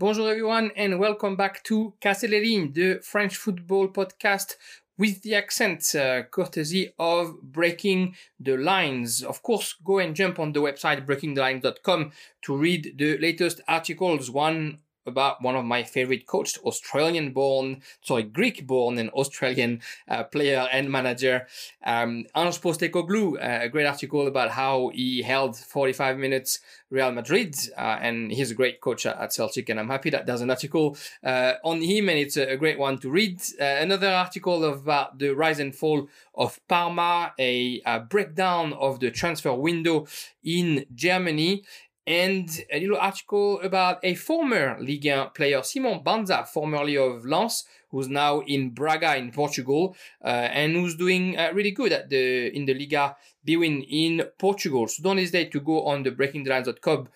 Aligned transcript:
Bonjour 0.00 0.30
everyone 0.30 0.70
and 0.76 1.00
welcome 1.00 1.34
back 1.34 1.64
to 1.64 1.92
Casse 2.00 2.20
the 2.20 3.00
French 3.02 3.34
football 3.34 3.88
podcast 3.88 4.54
with 4.96 5.22
the 5.22 5.34
accent, 5.34 5.92
uh, 5.96 6.22
courtesy 6.22 6.92
of 7.00 7.42
Breaking 7.42 8.14
the 8.38 8.56
Lines. 8.56 9.24
Of 9.24 9.42
course, 9.42 9.74
go 9.84 9.98
and 9.98 10.14
jump 10.14 10.38
on 10.38 10.52
the 10.52 10.60
website 10.60 11.04
breakingthelines.com 11.04 12.12
to 12.42 12.56
read 12.56 12.94
the 12.96 13.18
latest 13.18 13.60
articles. 13.66 14.30
One 14.30 14.78
about 15.08 15.42
one 15.42 15.56
of 15.56 15.64
my 15.64 15.82
favorite 15.82 16.26
coached 16.26 16.58
Australian 16.64 17.32
born, 17.32 17.82
sorry, 18.02 18.22
Greek 18.22 18.66
born 18.66 18.98
and 18.98 19.10
Australian 19.10 19.80
uh, 20.08 20.24
player 20.24 20.68
and 20.72 20.90
manager, 20.90 21.46
um, 21.84 22.26
Ange 22.36 22.60
Postecoglou, 22.60 23.36
uh, 23.36 23.64
a 23.64 23.68
great 23.68 23.86
article 23.86 24.26
about 24.26 24.50
how 24.50 24.90
he 24.94 25.22
held 25.22 25.56
45 25.56 26.18
minutes 26.18 26.60
Real 26.90 27.12
Madrid, 27.12 27.54
uh, 27.76 27.98
and 28.00 28.32
he's 28.32 28.50
a 28.50 28.54
great 28.54 28.80
coach 28.80 29.04
at, 29.04 29.32
Celtic, 29.32 29.68
and 29.68 29.78
I'm 29.78 29.90
happy 29.90 30.08
that 30.08 30.24
there's 30.24 30.40
an 30.40 30.48
article 30.48 30.96
uh, 31.22 31.54
on 31.62 31.82
him, 31.82 32.08
and 32.08 32.18
it's 32.18 32.38
a, 32.38 32.52
a, 32.52 32.56
great 32.56 32.78
one 32.78 32.98
to 33.00 33.10
read. 33.10 33.42
Uh, 33.60 33.64
another 33.64 34.08
article 34.08 34.64
about 34.64 35.18
the 35.18 35.34
rise 35.34 35.58
and 35.58 35.76
fall 35.76 36.08
of 36.34 36.58
Parma, 36.66 37.34
a, 37.38 37.82
a 37.84 38.00
breakdown 38.00 38.72
of 38.72 39.00
the 39.00 39.10
transfer 39.10 39.52
window 39.52 40.06
in 40.42 40.86
Germany, 40.94 41.62
and 42.08 42.64
a 42.72 42.80
little 42.80 42.96
article 42.96 43.60
about 43.60 43.98
a 44.02 44.14
former 44.14 44.78
Ligue 44.80 45.04
1 45.04 45.30
player, 45.34 45.62
Simon 45.62 46.00
Banza, 46.00 46.48
formerly 46.48 46.96
of 46.96 47.26
Lens, 47.26 47.64
who's 47.90 48.08
now 48.08 48.40
in 48.40 48.70
Braga 48.70 49.16
in 49.16 49.30
Portugal, 49.30 49.94
uh, 50.24 50.28
and 50.28 50.72
who's 50.72 50.96
doing 50.96 51.36
uh, 51.38 51.50
really 51.52 51.70
good 51.70 51.92
at 51.92 52.08
the 52.08 52.48
in 52.56 52.64
the 52.64 52.72
Liga 52.72 53.14
Bwin 53.44 53.82
in 53.82 54.22
Portugal. 54.38 54.88
So 54.88 55.02
don't 55.02 55.18
hesitate 55.18 55.52
to 55.52 55.60
go 55.60 55.84
on 55.84 56.02
the 56.02 56.10
breakingthelines.com 56.10 57.08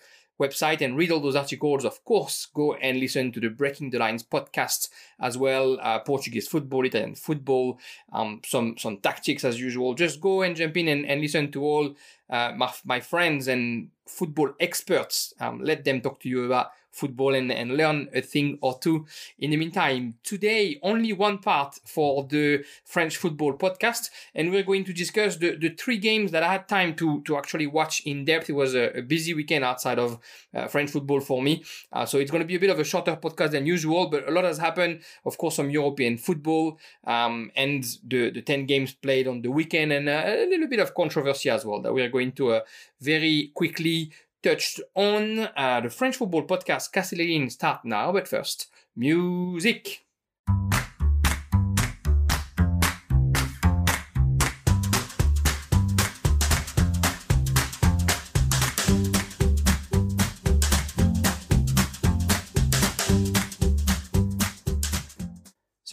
website 0.45 0.81
and 0.81 0.97
read 0.97 1.11
all 1.11 1.19
those 1.19 1.35
articles. 1.35 1.85
Of 1.85 2.03
course, 2.03 2.47
go 2.53 2.73
and 2.75 2.99
listen 2.99 3.31
to 3.31 3.39
the 3.39 3.49
Breaking 3.49 3.89
the 3.89 3.99
Lines 3.99 4.23
podcast 4.23 4.89
as 5.19 5.37
well. 5.37 5.79
Uh, 5.81 5.99
Portuguese 5.99 6.47
football, 6.47 6.85
Italian 6.85 7.15
football, 7.15 7.79
um, 8.11 8.41
some 8.45 8.75
some 8.77 8.97
tactics 8.97 9.43
as 9.43 9.59
usual. 9.59 9.93
Just 9.93 10.19
go 10.19 10.41
and 10.41 10.55
jump 10.55 10.77
in 10.77 10.87
and, 10.87 11.05
and 11.05 11.21
listen 11.21 11.51
to 11.51 11.63
all 11.63 11.95
uh, 12.29 12.51
my, 12.55 12.71
my 12.85 12.99
friends 12.99 13.47
and 13.47 13.89
football 14.07 14.53
experts. 14.59 15.33
Um, 15.39 15.61
let 15.63 15.83
them 15.83 16.01
talk 16.01 16.19
to 16.21 16.29
you 16.29 16.45
about 16.45 16.71
football 16.93 17.33
and, 17.33 17.51
and 17.51 17.75
learn 17.75 18.07
a 18.13 18.21
thing 18.21 18.57
or 18.61 18.77
two. 18.79 19.05
In 19.39 19.51
the 19.51 19.57
meantime, 19.57 20.15
today, 20.23 20.79
only 20.81 21.11
one 21.11 21.39
part 21.39 21.79
for 21.85 22.25
the 22.29 22.63
French 22.85 23.17
football 23.17 23.53
podcast, 23.53 24.09
and 24.33 24.51
we're 24.51 24.63
going 24.63 24.85
to 24.85 24.93
discuss 24.93 25.37
the, 25.37 25.55
the 25.55 25.69
three 25.69 25.97
games 25.97 26.31
that 26.31 26.43
I 26.43 26.51
had 26.51 26.67
time 26.67 26.95
to, 26.95 27.21
to 27.23 27.37
actually 27.37 27.67
watch 27.67 28.01
in 28.05 28.25
depth. 28.25 28.49
It 28.49 28.53
was 28.53 28.75
a, 28.75 28.99
a 28.99 29.01
busy 29.01 29.33
weekend 29.33 29.65
outside 29.65 29.99
of 29.99 30.19
uh, 30.53 30.67
French 30.67 30.91
football 30.91 31.19
for 31.19 31.41
me. 31.41 31.63
Uh, 31.91 32.05
so 32.05 32.19
it's 32.19 32.31
going 32.31 32.41
to 32.41 32.47
be 32.47 32.55
a 32.55 32.59
bit 32.59 32.69
of 32.69 32.79
a 32.79 32.83
shorter 32.83 33.15
podcast 33.15 33.51
than 33.51 33.65
usual, 33.65 34.07
but 34.07 34.27
a 34.27 34.31
lot 34.31 34.43
has 34.45 34.59
happened. 34.59 35.01
Of 35.25 35.37
course, 35.37 35.55
some 35.55 35.69
European 35.69 36.17
football, 36.17 36.79
um, 37.05 37.51
and 37.55 37.83
the, 38.07 38.29
the 38.29 38.41
10 38.41 38.65
games 38.65 38.93
played 38.93 39.27
on 39.27 39.41
the 39.41 39.51
weekend, 39.51 39.91
and 39.91 40.07
uh, 40.07 40.23
a 40.25 40.47
little 40.47 40.67
bit 40.67 40.79
of 40.79 40.93
controversy 40.93 41.49
as 41.49 41.65
well 41.65 41.81
that 41.81 41.93
we 41.93 42.01
are 42.01 42.09
going 42.09 42.31
to 42.33 42.53
uh, 42.53 42.59
very 43.01 43.51
quickly 43.53 44.11
touched 44.43 44.81
on. 44.93 45.39
Uh, 45.55 45.81
the 45.81 45.89
French 45.89 46.17
football 46.17 46.43
podcast 46.43 46.91
Castellin 46.91 47.49
start 47.49 47.85
now, 47.85 48.11
but 48.11 48.27
first, 48.27 48.67
music. 48.95 50.02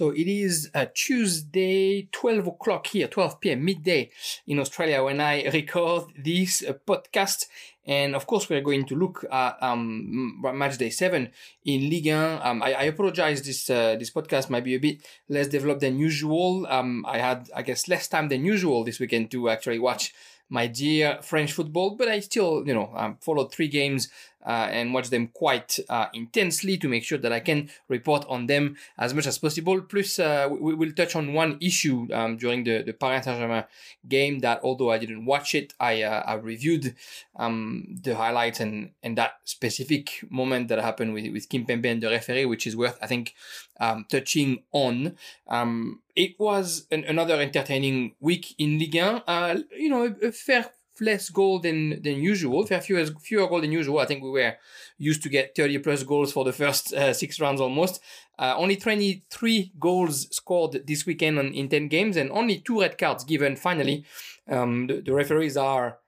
So 0.00 0.12
it 0.12 0.26
is 0.26 0.70
a 0.72 0.86
Tuesday, 0.86 2.08
12 2.10 2.46
o'clock 2.46 2.86
here, 2.86 3.06
12 3.06 3.38
p.m. 3.38 3.62
midday 3.66 4.08
in 4.46 4.58
Australia 4.58 5.04
when 5.04 5.20
I 5.20 5.44
record 5.50 6.04
this 6.16 6.64
uh, 6.66 6.72
podcast. 6.86 7.44
And 7.84 8.16
of 8.16 8.26
course, 8.26 8.48
we're 8.48 8.62
going 8.62 8.86
to 8.86 8.96
look 8.96 9.26
at 9.30 9.62
um, 9.62 10.40
match 10.40 10.78
day 10.78 10.88
seven 10.88 11.32
in 11.66 11.90
Ligue 11.90 12.14
1. 12.14 12.40
Um, 12.42 12.62
I, 12.62 12.72
I, 12.72 12.82
apologize. 12.84 13.42
This 13.42 13.68
uh, 13.68 13.96
this 13.98 14.10
podcast 14.10 14.48
might 14.48 14.64
be 14.64 14.74
a 14.74 14.78
bit 14.78 15.02
less 15.28 15.48
developed 15.48 15.82
than 15.82 15.98
usual. 15.98 16.66
Um, 16.70 17.04
I 17.06 17.18
had, 17.18 17.50
I 17.54 17.60
guess, 17.60 17.86
less 17.86 18.08
time 18.08 18.30
than 18.30 18.42
usual 18.42 18.84
this 18.84 19.00
weekend 19.00 19.30
to 19.32 19.50
actually 19.50 19.80
watch 19.80 20.14
my 20.50 20.66
dear 20.66 21.18
French 21.22 21.52
football, 21.52 21.90
but 21.90 22.08
I 22.08 22.20
still, 22.20 22.66
you 22.66 22.74
know, 22.74 22.90
um, 22.94 23.16
followed 23.20 23.52
three 23.52 23.68
games 23.68 24.08
uh, 24.08 24.10
and 24.44 24.94
watch 24.94 25.10
them 25.10 25.28
quite 25.28 25.78
uh, 25.88 26.06
intensely 26.14 26.78
to 26.78 26.88
make 26.88 27.04
sure 27.04 27.18
that 27.18 27.32
I 27.32 27.40
can 27.40 27.70
report 27.88 28.24
on 28.28 28.46
them 28.46 28.76
as 28.98 29.12
much 29.14 29.26
as 29.26 29.38
possible. 29.38 29.80
Plus, 29.82 30.18
uh, 30.18 30.48
we, 30.50 30.74
will 30.74 30.92
touch 30.92 31.14
on 31.16 31.32
one 31.32 31.58
issue 31.60 32.08
um, 32.12 32.36
during 32.36 32.64
the, 32.64 32.82
the 32.82 32.92
Paris 32.92 33.24
Saint-Germain 33.24 33.64
game 34.08 34.38
that 34.40 34.60
although 34.62 34.90
I 34.90 34.98
didn't 34.98 35.26
watch 35.26 35.54
it, 35.54 35.74
I, 35.78 36.02
uh, 36.02 36.22
I 36.26 36.34
reviewed 36.34 36.94
um, 37.36 37.98
the 38.02 38.16
highlights 38.16 38.60
and, 38.60 38.90
and 39.02 39.16
that 39.18 39.40
specific 39.44 40.24
moment 40.30 40.68
that 40.68 40.80
happened 40.80 41.12
with, 41.12 41.30
with 41.32 41.48
Kimpembe 41.48 41.90
and 41.90 42.02
the 42.02 42.10
referee, 42.10 42.46
which 42.46 42.66
is 42.66 42.76
worth, 42.76 42.98
I 43.02 43.06
think, 43.06 43.34
um, 43.78 44.06
touching 44.08 44.62
on. 44.72 45.16
Um, 45.48 46.00
it 46.16 46.38
was 46.38 46.86
an, 46.90 47.04
another 47.04 47.40
entertaining 47.40 48.14
week 48.20 48.54
in 48.58 48.78
Ligue 48.78 48.94
1. 48.94 49.22
Uh, 49.26 49.58
you 49.76 49.88
know, 49.88 50.04
a, 50.04 50.28
a 50.28 50.32
fair 50.32 50.70
less 51.00 51.28
goal 51.30 51.58
than 51.58 52.02
than 52.02 52.20
usual, 52.20 52.66
fair 52.66 52.80
fewer 52.80 53.06
fewer 53.20 53.48
goals 53.48 53.62
than 53.62 53.72
usual. 53.72 53.98
I 53.98 54.06
think 54.06 54.22
we 54.22 54.30
were 54.30 54.54
used 54.98 55.22
to 55.22 55.28
get 55.28 55.54
30 55.56 55.78
plus 55.78 56.02
goals 56.02 56.32
for 56.32 56.44
the 56.44 56.52
first 56.52 56.92
uh, 56.92 57.12
six 57.12 57.40
rounds 57.40 57.60
almost. 57.60 58.00
Uh, 58.38 58.54
only 58.56 58.76
23 58.76 59.72
goals 59.78 60.34
scored 60.34 60.86
this 60.86 61.04
weekend 61.04 61.38
on, 61.38 61.52
in 61.52 61.68
10 61.68 61.88
games, 61.88 62.16
and 62.16 62.30
only 62.30 62.58
two 62.58 62.80
red 62.80 62.96
cards 62.96 63.24
given. 63.24 63.54
Finally, 63.54 64.04
um, 64.48 64.86
the, 64.86 65.00
the 65.00 65.12
referees 65.12 65.56
are 65.56 65.98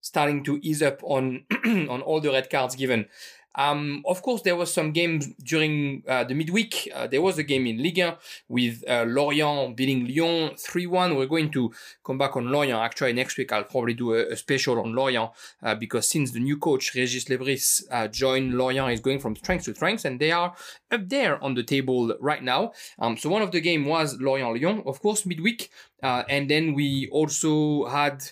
starting 0.00 0.44
to 0.44 0.58
ease 0.62 0.82
up 0.82 1.00
on 1.02 1.44
on 1.64 2.00
all 2.02 2.20
the 2.20 2.30
red 2.30 2.48
cards 2.48 2.76
given. 2.76 3.06
Um, 3.56 4.02
of 4.06 4.22
course, 4.22 4.42
there 4.42 4.56
was 4.56 4.72
some 4.72 4.92
games 4.92 5.28
during 5.42 6.02
uh, 6.06 6.24
the 6.24 6.34
midweek. 6.34 6.90
Uh, 6.94 7.06
there 7.06 7.22
was 7.22 7.38
a 7.38 7.42
game 7.42 7.66
in 7.66 7.82
Ligue 7.82 7.98
1 7.98 8.16
with 8.48 8.84
uh, 8.88 9.04
Lorient 9.06 9.76
beating 9.76 10.06
Lyon 10.06 10.54
3-1. 10.54 11.16
We're 11.16 11.26
going 11.26 11.50
to 11.52 11.72
come 12.04 12.18
back 12.18 12.36
on 12.36 12.50
Lorient. 12.50 12.80
Actually, 12.80 13.14
next 13.14 13.38
week 13.38 13.52
I'll 13.52 13.64
probably 13.64 13.94
do 13.94 14.14
a, 14.14 14.32
a 14.32 14.36
special 14.36 14.78
on 14.80 14.94
Lorient 14.94 15.30
uh, 15.62 15.74
because 15.74 16.08
since 16.08 16.32
the 16.32 16.40
new 16.40 16.58
coach 16.58 16.92
Régis 16.94 17.28
Le 17.30 17.38
Bris 17.38 17.86
uh, 17.90 18.08
joined 18.08 18.54
Lorient, 18.54 18.92
is 18.92 19.00
going 19.00 19.18
from 19.18 19.36
strength 19.36 19.64
to 19.64 19.74
strength, 19.74 20.04
and 20.04 20.20
they 20.20 20.32
are 20.32 20.54
up 20.90 21.08
there 21.08 21.42
on 21.42 21.54
the 21.54 21.62
table 21.62 22.14
right 22.20 22.42
now. 22.42 22.72
Um, 22.98 23.16
so 23.16 23.28
one 23.28 23.42
of 23.42 23.50
the 23.50 23.60
game 23.60 23.86
was 23.86 24.20
Lorient-Lyon, 24.20 24.82
of 24.86 25.00
course, 25.00 25.26
midweek, 25.26 25.70
uh, 26.02 26.24
and 26.28 26.50
then 26.50 26.74
we 26.74 27.08
also 27.10 27.86
had 27.86 28.22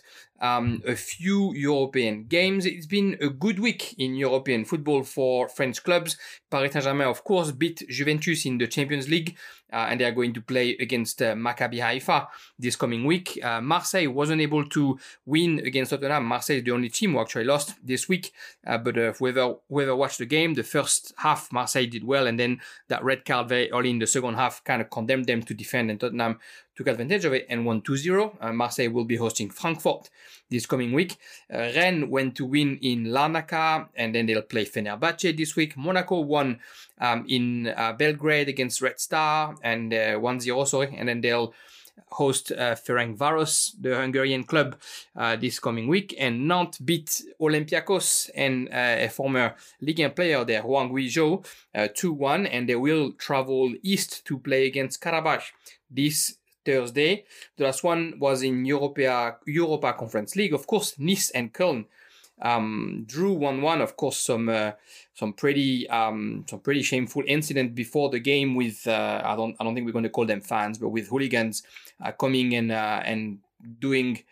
um, 0.44 0.82
a 0.86 0.94
few 0.94 1.54
European 1.54 2.24
games. 2.24 2.66
It's 2.66 2.86
been 2.86 3.16
a 3.20 3.30
good 3.30 3.58
week 3.58 3.94
in 3.98 4.14
European 4.14 4.66
football 4.66 5.02
for 5.02 5.48
French 5.48 5.82
clubs. 5.82 6.18
Paris 6.50 6.72
Saint-Germain, 6.74 7.08
of 7.08 7.24
course, 7.24 7.50
beat 7.50 7.82
Juventus 7.88 8.44
in 8.44 8.58
the 8.58 8.66
Champions 8.66 9.08
League, 9.08 9.36
uh, 9.74 9.88
and 9.90 10.00
they 10.00 10.04
are 10.04 10.12
going 10.12 10.32
to 10.32 10.40
play 10.40 10.76
against 10.78 11.20
uh, 11.20 11.34
Maccabi 11.34 11.80
Haifa 11.80 12.28
this 12.58 12.76
coming 12.76 13.04
week. 13.04 13.38
Uh, 13.42 13.60
Marseille 13.60 14.06
wasn't 14.06 14.40
able 14.40 14.64
to 14.68 14.98
win 15.26 15.58
against 15.58 15.90
Tottenham. 15.90 16.24
Marseille 16.24 16.58
is 16.58 16.64
the 16.64 16.70
only 16.70 16.88
team 16.88 17.12
who 17.12 17.20
actually 17.20 17.44
lost 17.44 17.74
this 17.84 18.08
week, 18.08 18.32
uh, 18.66 18.78
but 18.78 18.96
uh, 18.96 19.12
whoever, 19.14 19.56
whoever 19.68 19.96
watched 19.96 20.18
the 20.18 20.26
game, 20.26 20.54
the 20.54 20.62
first 20.62 21.12
half 21.18 21.50
Marseille 21.50 21.86
did 21.86 22.04
well, 22.04 22.28
and 22.28 22.38
then 22.38 22.60
that 22.86 23.02
red 23.02 23.24
card 23.24 23.48
very 23.48 23.70
early 23.72 23.90
in 23.90 23.98
the 23.98 24.06
second 24.06 24.34
half 24.34 24.62
kind 24.62 24.80
of 24.80 24.90
condemned 24.90 25.26
them 25.26 25.42
to 25.42 25.52
defend, 25.52 25.90
and 25.90 25.98
Tottenham 25.98 26.38
took 26.76 26.86
advantage 26.86 27.24
of 27.24 27.32
it 27.32 27.46
and 27.48 27.66
won 27.66 27.80
2-0. 27.82 28.36
Uh, 28.40 28.52
Marseille 28.52 28.90
will 28.90 29.04
be 29.04 29.16
hosting 29.16 29.48
Frankfurt 29.48 30.10
this 30.50 30.66
coming 30.66 30.92
week. 30.92 31.16
Rennes 31.50 32.08
went 32.08 32.36
to 32.36 32.44
win 32.44 32.78
in 32.82 33.06
Larnaca, 33.06 33.88
and 33.94 34.14
then 34.14 34.26
they'll 34.26 34.42
play 34.42 34.64
Fenerbahce 34.64 35.36
this 35.36 35.56
week. 35.56 35.76
Monaco 35.76 36.20
won 36.20 36.60
um, 37.00 37.24
in 37.28 37.68
uh, 37.76 37.92
Belgrade 37.92 38.48
against 38.48 38.80
Red 38.80 39.00
Star 39.00 39.54
and 39.62 39.92
uh, 39.92 40.18
1-0, 40.18 40.66
sorry, 40.66 40.94
and 40.96 41.08
then 41.08 41.20
they'll 41.20 41.54
host 42.10 42.52
uh, 42.52 42.74
Ferencváros, 42.74 43.74
the 43.80 43.96
Hungarian 43.96 44.44
club, 44.44 44.76
uh, 45.16 45.36
this 45.36 45.58
coming 45.58 45.88
week. 45.88 46.14
And 46.18 46.46
Nantes 46.46 46.78
beat 46.78 47.22
Olympiacos 47.40 48.30
and 48.34 48.68
uh, 48.68 49.04
a 49.04 49.08
former 49.08 49.54
Ligue 49.80 50.00
1 50.00 50.10
player 50.12 50.44
there, 50.44 50.62
Juan 50.62 50.90
Guijo, 50.90 51.44
2-1, 51.74 52.44
uh, 52.44 52.48
and 52.48 52.68
they 52.68 52.76
will 52.76 53.12
travel 53.12 53.72
east 53.82 54.24
to 54.26 54.38
play 54.38 54.66
against 54.66 55.00
Karabakh 55.00 55.42
this 55.90 56.36
Thursday. 56.64 57.24
The 57.56 57.64
last 57.64 57.84
one 57.84 58.14
was 58.18 58.42
in 58.42 58.64
Europa, 58.64 59.36
Europa 59.46 59.92
Conference 59.92 60.36
League. 60.36 60.54
Of 60.54 60.66
course, 60.66 60.94
Nice 60.98 61.30
and 61.30 61.52
Köln 61.52 61.86
um, 62.42 63.04
drew 63.06 63.36
1-1. 63.36 63.80
Of 63.80 63.96
course, 63.96 64.18
some 64.18 64.48
uh, 64.48 64.72
some 65.14 65.32
pretty 65.32 65.88
um, 65.88 66.44
some 66.48 66.60
pretty 66.60 66.82
shameful 66.82 67.22
incident 67.26 67.74
before 67.74 68.10
the 68.10 68.20
game 68.20 68.54
with 68.54 68.86
uh, 68.86 69.22
I 69.24 69.36
don't 69.36 69.56
I 69.60 69.64
don't 69.64 69.74
think 69.74 69.86
we're 69.86 69.92
going 69.92 70.04
to 70.04 70.10
call 70.10 70.26
them 70.26 70.40
fans, 70.40 70.78
but 70.78 70.88
with 70.88 71.08
hooligans 71.08 71.62
uh, 72.04 72.12
coming 72.12 72.54
and 72.54 72.72
uh, 72.72 73.02
and 73.04 73.38
doing 73.78 74.22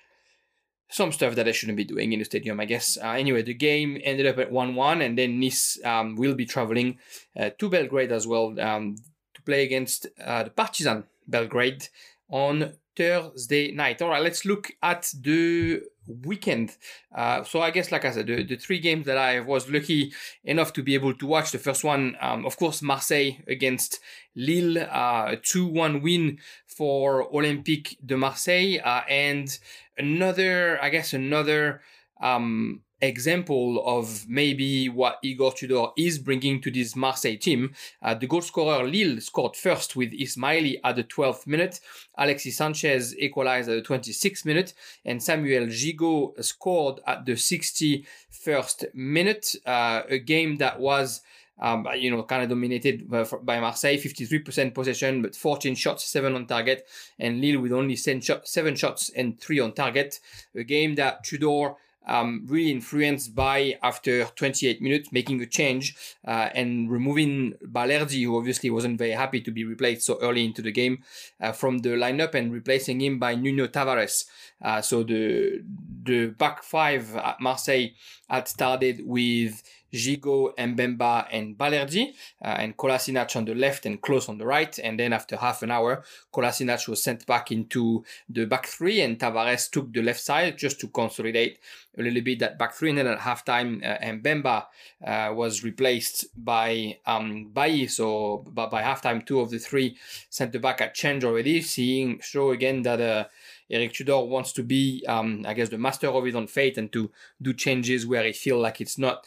some 0.93 1.11
stuff 1.11 1.35
that 1.37 1.49
I 1.49 1.53
shouldn't 1.53 1.79
be 1.79 1.85
doing 1.85 2.13
in 2.13 2.19
the 2.19 2.25
stadium, 2.25 2.61
I 2.61 2.67
guess. 2.67 2.99
Uh, 3.03 3.13
anyway, 3.13 3.43
the 3.43 3.55
game 3.55 3.99
ended 4.05 4.27
up 4.27 4.39
at 4.39 4.53
1 4.53 4.75
1, 4.75 5.01
and 5.01 5.19
then 5.19 5.41
Nice 5.41 5.79
um, 5.85 6.17
will 6.17 6.35
be 6.35 6.45
traveling 6.45 6.99
uh, 7.35 7.51
to 7.59 7.71
Belgrade 7.71 8.13
as 8.13 8.27
well 8.27 8.55
um, 8.61 8.97
to 9.35 9.43
play 9.43 9.65
against 9.65 10.07
uh, 10.23 10.43
the 10.43 10.51
Partizan 10.51 11.05
Belgrade 11.27 11.89
on 12.29 12.75
Thursday 12.95 13.73
night. 13.73 14.03
All 14.03 14.11
right, 14.11 14.23
let's 14.23 14.45
look 14.45 14.71
at 14.83 15.11
the 15.19 15.83
weekend. 16.07 16.77
Uh, 17.15 17.45
so 17.45 17.61
I 17.61 17.71
guess, 17.71 17.93
like 17.93 18.05
I 18.05 18.11
said, 18.11 18.27
the, 18.27 18.43
the 18.43 18.57
three 18.57 18.79
games 18.79 19.07
that 19.07 19.19
I 19.19 19.41
was 19.41 19.71
lucky 19.71 20.13
enough 20.45 20.73
to 20.75 20.83
be 20.83 20.95
able 20.95 21.15
to 21.15 21.27
watch. 21.27 21.53
The 21.53 21.59
first 21.59 21.85
one, 21.85 22.17
um, 22.21 22.45
of 22.45 22.57
course, 22.57 22.83
Marseille 22.83 23.33
against 23.47 24.01
Lille, 24.35 24.79
uh, 24.79 25.33
a 25.33 25.37
2-1 25.37 26.03
win 26.03 26.39
for 26.67 27.31
Olympique 27.33 27.97
de 28.05 28.17
Marseille, 28.17 28.79
uh, 28.83 29.03
and 29.09 29.59
another, 29.99 30.83
I 30.83 30.89
guess, 30.89 31.13
another 31.13 31.83
um, 32.21 32.83
example 33.03 33.83
of 33.85 34.27
maybe 34.29 34.89
what 34.89 35.19
Igor 35.23 35.53
Tudor 35.53 35.89
is 35.97 36.19
bringing 36.19 36.61
to 36.63 36.71
this 36.71 36.97
Marseille 36.97 37.37
team. 37.37 37.75
Uh, 38.01 38.15
the 38.15 38.27
goal 38.27 38.41
scorer 38.41 38.85
Lille 38.85 39.21
scored 39.21 39.57
first 39.57 39.97
with 39.97 40.13
Ismaily 40.13 40.81
at 40.85 40.97
the 40.97 41.05
12th 41.05 41.47
minute. 41.47 41.81
Alexis 42.17 42.57
Sanchez 42.57 43.15
equalized 43.19 43.69
at 43.69 43.83
the 43.83 43.89
26th 43.89 44.45
minute, 44.45 44.75
and 45.05 45.23
Samuel 45.23 45.67
Gigot 45.67 46.43
scored 46.45 47.01
at 47.07 47.27
the 47.27 47.33
61st 47.33 48.95
minute. 48.95 49.57
Uh, 49.67 50.03
a 50.09 50.19
game 50.19 50.57
that 50.57 50.79
was 50.79 51.23
um, 51.61 51.87
you 51.97 52.11
know, 52.11 52.23
kind 52.25 52.43
of 52.43 52.49
dominated 52.49 53.09
by 53.09 53.61
Marseille, 53.61 53.97
53% 53.97 54.75
possession, 54.75 55.23
but 55.23 55.37
14 55.37 55.77
shots, 55.77 56.05
7 56.05 56.35
on 56.35 56.47
target, 56.47 56.89
and 57.21 57.41
Lille 57.41 57.61
with 57.61 57.73
only 57.73 57.95
7, 57.95 58.21
7 58.45 58.75
shots 58.75 59.11
and 59.11 59.41
3 59.41 59.61
on 59.61 59.73
target. 59.73 60.19
A 60.57 60.65
game 60.65 60.97
that 60.97 61.23
Tudor 61.23 61.75
um, 62.07 62.45
really 62.47 62.71
influenced 62.71 63.35
by 63.35 63.79
after 63.83 64.25
28 64.25 64.83
minutes 64.83 65.13
making 65.13 65.41
a 65.41 65.47
change 65.47 65.97
uh, 66.27 66.49
and 66.55 66.91
removing 66.91 67.55
Balerdi, 67.65 68.25
who 68.25 68.37
obviously 68.37 68.71
wasn't 68.71 68.99
very 68.99 69.13
happy 69.13 69.41
to 69.41 69.51
be 69.51 69.65
replaced 69.65 70.07
so 70.07 70.19
early 70.21 70.45
into 70.45 70.63
the 70.63 70.73
game, 70.73 71.03
uh, 71.41 71.53
from 71.53 71.79
the 71.79 71.91
lineup 71.91 72.35
and 72.35 72.53
replacing 72.53 73.01
him 73.01 73.19
by 73.19 73.35
Nuno 73.35 73.67
Tavares. 73.67 74.25
Uh, 74.61 74.81
so 74.81 75.03
the 75.03 75.63
the 76.03 76.27
back 76.27 76.63
five 76.63 77.15
at 77.17 77.41
Marseille 77.41 77.89
had 78.29 78.49
started 78.49 79.03
with 79.05 79.63
Gigot, 79.93 80.57
Mbemba, 80.57 81.27
and 81.31 81.57
Balerdi, 81.57 82.15
uh, 82.43 82.57
and 82.59 82.77
Kolasinac 82.77 83.37
on 83.37 83.45
the 83.45 83.55
left 83.55 83.85
and 83.85 84.01
Clauss 84.01 84.29
on 84.29 84.39
the 84.39 84.47
right. 84.47 84.79
And 84.79 84.99
then 84.99 85.13
after 85.13 85.37
half 85.37 85.63
an 85.63 85.71
hour, 85.71 86.03
Kolasinac 86.33 86.89
was 86.89 87.03
sent 87.03 87.27
back 87.27 87.53
into 87.53 88.03
the 88.29 88.47
back 88.47 88.67
three, 88.67 89.03
and 89.03 89.19
Tavares 89.19 89.71
took 89.71 89.93
the 89.93 90.03
left 90.03 90.21
side 90.21 90.57
just 90.57 90.81
to 90.81 90.89
consolidate 90.89 91.59
a 91.99 92.03
little 92.03 92.23
bit 92.23 92.39
that 92.39 92.59
back 92.59 92.73
three. 92.73 92.89
And 92.89 92.99
then 92.99 93.07
at 93.07 93.19
halftime, 93.19 93.85
uh, 93.85 93.99
Mbemba 94.03 94.67
uh, 95.05 95.35
was 95.35 95.63
replaced 95.63 96.27
by 96.43 96.99
um, 97.05 97.51
Bailly. 97.53 97.87
So 97.89 98.47
by, 98.49 98.67
by 98.67 98.83
halftime, 98.83 99.27
two 99.27 99.41
of 99.41 99.51
the 99.51 99.59
three 99.59 99.99
centre 100.31 100.59
back 100.59 100.81
had 100.81 100.95
changed 100.95 101.27
already, 101.27 101.61
seeing 101.61 102.21
show 102.21 102.51
again 102.51 102.83
that. 102.83 103.01
Uh, 103.01 103.25
Eric 103.73 103.95
Tudor 103.95 104.21
wants 104.21 104.53
to 104.53 104.63
be, 104.63 105.05
um, 105.09 105.45
I 105.47 105.55
guess, 105.55 105.71
the 105.71 105.79
master 105.79 106.09
of 106.09 106.25
his 106.25 106.37
own 106.37 106.47
fate 106.47 106.79
and 106.79 106.93
to 106.93 107.11
do 107.41 107.53
changes 107.55 108.07
where 108.07 108.23
he 108.25 108.33
feel 108.33 108.61
like 108.61 108.81
it's 108.81 108.99
not 108.99 109.27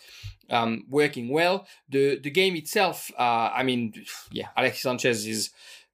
um, 0.49 0.85
working 0.89 1.29
well. 1.29 1.67
The 1.89 2.19
the 2.19 2.29
game 2.29 2.55
itself, 2.55 3.11
uh, 3.17 3.49
I 3.53 3.63
mean, 3.63 3.93
yeah, 4.31 4.49
Alexis 4.55 4.83
Sanchez 4.83 5.25
is 5.25 5.49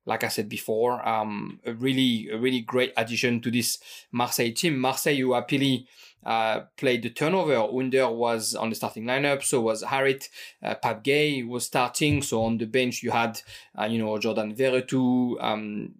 like 0.06 0.24
I 0.24 0.30
said 0.30 0.50
before, 0.50 1.07
um, 1.07 1.59
a 1.65 1.74
really 1.74 2.30
a 2.31 2.38
really 2.38 2.62
great 2.62 2.94
addition 2.98 3.42
to 3.42 3.51
this 3.51 3.80
Marseille 4.12 4.51
team. 4.51 4.80
Marseille, 4.80 5.18
who 5.18 5.33
happily 5.33 5.88
uh, 6.25 6.62
played 6.77 7.03
the 7.03 7.09
turnover. 7.09 7.56
Under 7.56 8.09
was 8.09 8.56
on 8.56 8.69
the 8.69 8.75
starting 8.75 9.06
lineup, 9.06 9.44
so 9.44 9.62
was 9.62 9.83
Harit. 9.83 10.27
Uh, 10.62 10.75
Pape 10.75 11.03
Gueye 11.03 11.48
was 11.48 11.65
starting, 11.65 12.21
so 12.21 12.44
on 12.44 12.57
the 12.57 12.65
bench 12.65 13.03
you 13.03 13.12
had, 13.12 13.42
uh, 13.80 13.86
you 13.86 14.00
know, 14.00 14.18
Jordan 14.18 14.56
Veretout, 14.56 15.44
um, 15.44 15.94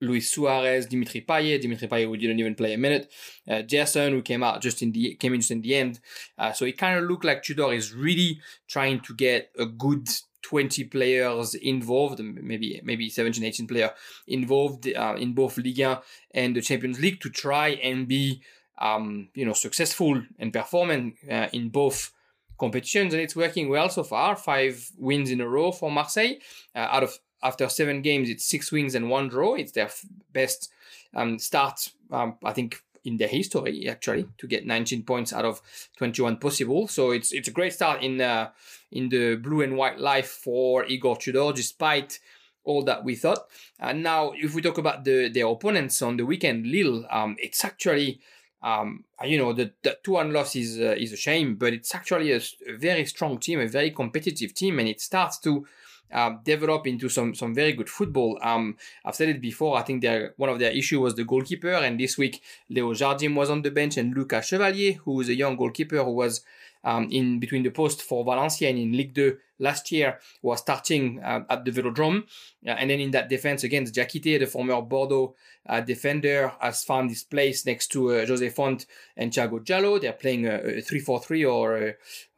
Luis 0.00 0.30
Suarez, 0.30 0.86
Dimitri 0.86 1.22
Payet, 1.22 1.60
Dimitri 1.60 1.88
Payet 1.88 2.06
who 2.06 2.16
didn't 2.16 2.38
even 2.38 2.54
play 2.54 2.74
a 2.74 2.78
minute, 2.78 3.10
uh, 3.48 3.62
Gerson 3.62 4.12
who 4.12 4.22
came 4.22 4.42
out 4.42 4.60
just 4.60 4.82
in 4.82 4.92
the 4.92 5.14
came 5.14 5.34
in 5.34 5.40
just 5.40 5.50
in 5.50 5.60
the 5.60 5.74
end. 5.74 6.00
Uh, 6.38 6.52
so 6.52 6.64
it 6.64 6.78
kind 6.78 6.98
of 6.98 7.08
looked 7.08 7.24
like 7.24 7.42
Tudor 7.42 7.72
is 7.72 7.94
really 7.94 8.40
trying 8.68 9.00
to 9.00 9.14
get 9.14 9.50
a 9.58 9.66
good 9.66 10.08
20 10.42 10.84
players 10.84 11.54
involved, 11.54 12.20
maybe 12.20 12.80
maybe 12.84 13.08
17, 13.08 13.42
18 13.42 13.66
players 13.66 13.90
involved 14.26 14.86
uh, 14.88 15.14
in 15.18 15.32
both 15.32 15.56
Liga 15.56 16.02
and 16.32 16.54
the 16.54 16.60
Champions 16.60 17.00
League 17.00 17.20
to 17.20 17.30
try 17.30 17.68
and 17.82 18.06
be 18.06 18.42
um, 18.78 19.28
you 19.34 19.44
know 19.44 19.54
successful 19.54 20.22
and 20.38 20.52
performing 20.52 21.16
uh, 21.30 21.48
in 21.52 21.70
both 21.70 22.12
competitions. 22.58 23.14
And 23.14 23.22
it's 23.22 23.34
working 23.36 23.68
well 23.68 23.88
so 23.88 24.04
far. 24.04 24.36
Five 24.36 24.90
wins 24.98 25.30
in 25.30 25.40
a 25.40 25.48
row 25.48 25.72
for 25.72 25.90
marseille 25.90 26.34
uh, 26.74 26.88
out 26.90 27.02
of 27.02 27.18
after 27.44 27.68
seven 27.68 28.00
games, 28.00 28.30
it's 28.30 28.44
six 28.44 28.72
wins 28.72 28.94
and 28.94 29.10
one 29.10 29.28
draw. 29.28 29.54
It's 29.54 29.72
their 29.72 29.90
best 30.32 30.72
um, 31.14 31.38
start, 31.38 31.90
um, 32.10 32.36
I 32.42 32.52
think, 32.52 32.82
in 33.04 33.18
their 33.18 33.28
history 33.28 33.86
actually 33.86 34.26
to 34.38 34.46
get 34.46 34.66
19 34.66 35.02
points 35.02 35.32
out 35.32 35.44
of 35.44 35.60
21 35.98 36.38
possible. 36.38 36.88
So 36.88 37.10
it's 37.10 37.32
it's 37.32 37.48
a 37.48 37.52
great 37.52 37.74
start 37.74 38.02
in 38.02 38.20
uh, 38.20 38.50
in 38.90 39.10
the 39.10 39.36
blue 39.36 39.60
and 39.60 39.76
white 39.76 40.00
life 40.00 40.28
for 40.28 40.86
Igor 40.86 41.18
Tudor, 41.18 41.52
despite 41.52 42.18
all 42.64 42.82
that 42.84 43.04
we 43.04 43.14
thought. 43.14 43.46
And 43.78 44.02
now, 44.02 44.32
if 44.34 44.54
we 44.54 44.62
talk 44.62 44.78
about 44.78 45.04
the 45.04 45.28
their 45.28 45.46
opponents 45.46 46.00
on 46.00 46.16
the 46.16 46.24
weekend, 46.24 46.66
Lille, 46.66 47.06
um, 47.10 47.36
it's 47.38 47.64
actually. 47.64 48.20
Um, 48.62 49.04
you 49.22 49.36
know 49.36 49.52
the, 49.52 49.72
the 49.82 49.98
two 50.02 50.12
one 50.12 50.32
loss 50.32 50.56
is 50.56 50.80
uh, 50.80 50.94
is 50.96 51.12
a 51.12 51.18
shame, 51.18 51.56
but 51.56 51.74
it's 51.74 51.94
actually 51.94 52.32
a, 52.32 52.40
a 52.66 52.78
very 52.78 53.04
strong 53.04 53.36
team, 53.36 53.60
a 53.60 53.66
very 53.66 53.90
competitive 53.90 54.54
team, 54.54 54.78
and 54.78 54.88
it 54.88 55.02
starts 55.02 55.38
to 55.40 55.66
um, 56.12 56.40
develop 56.44 56.86
into 56.86 57.08
some 57.08 57.34
some 57.34 57.54
very 57.54 57.72
good 57.72 57.88
football. 57.88 58.38
Um, 58.42 58.76
I've 59.04 59.14
said 59.14 59.28
it 59.28 59.40
before. 59.40 59.76
I 59.76 59.82
think 59.82 60.02
their 60.02 60.34
one 60.36 60.50
of 60.50 60.58
their 60.58 60.72
issue 60.72 61.00
was 61.00 61.14
the 61.14 61.24
goalkeeper, 61.24 61.72
and 61.72 61.98
this 61.98 62.16
week 62.18 62.42
Leo 62.68 62.92
Jardim 62.92 63.34
was 63.34 63.50
on 63.50 63.62
the 63.62 63.70
bench, 63.70 63.96
and 63.96 64.14
Lucas 64.14 64.46
Chevalier, 64.46 64.94
who 65.04 65.20
is 65.20 65.28
a 65.28 65.34
young 65.34 65.56
goalkeeper 65.56 66.02
who 66.04 66.12
was 66.12 66.42
um, 66.84 67.08
in 67.10 67.40
between 67.40 67.62
the 67.62 67.70
post 67.70 68.02
for 68.02 68.24
Valenciennes 68.24 68.70
and 68.70 68.78
in 68.78 68.92
Ligue 68.92 69.14
2 69.14 69.38
last 69.58 69.92
year 69.92 70.18
was 70.42 70.60
starting 70.60 71.20
uh, 71.22 71.44
at 71.48 71.64
the 71.64 71.70
Velodrome. 71.70 72.24
Uh, 72.66 72.70
and 72.70 72.90
then 72.90 73.00
in 73.00 73.10
that 73.12 73.28
defense 73.28 73.64
against 73.64 73.94
Diakité, 73.94 74.38
the 74.38 74.46
former 74.46 74.80
Bordeaux 74.82 75.34
uh, 75.68 75.80
defender, 75.80 76.52
has 76.60 76.84
found 76.84 77.10
his 77.10 77.24
place 77.24 77.64
next 77.66 77.88
to 77.88 78.10
uh, 78.10 78.26
Jose 78.26 78.48
Fonte 78.50 78.86
and 79.16 79.32
Thiago 79.32 79.64
Djalo. 79.64 80.00
They're 80.00 80.12
playing 80.12 80.46
a, 80.46 80.58
3-4-3 80.58 81.52
or 81.52 81.76
a, 81.76 81.88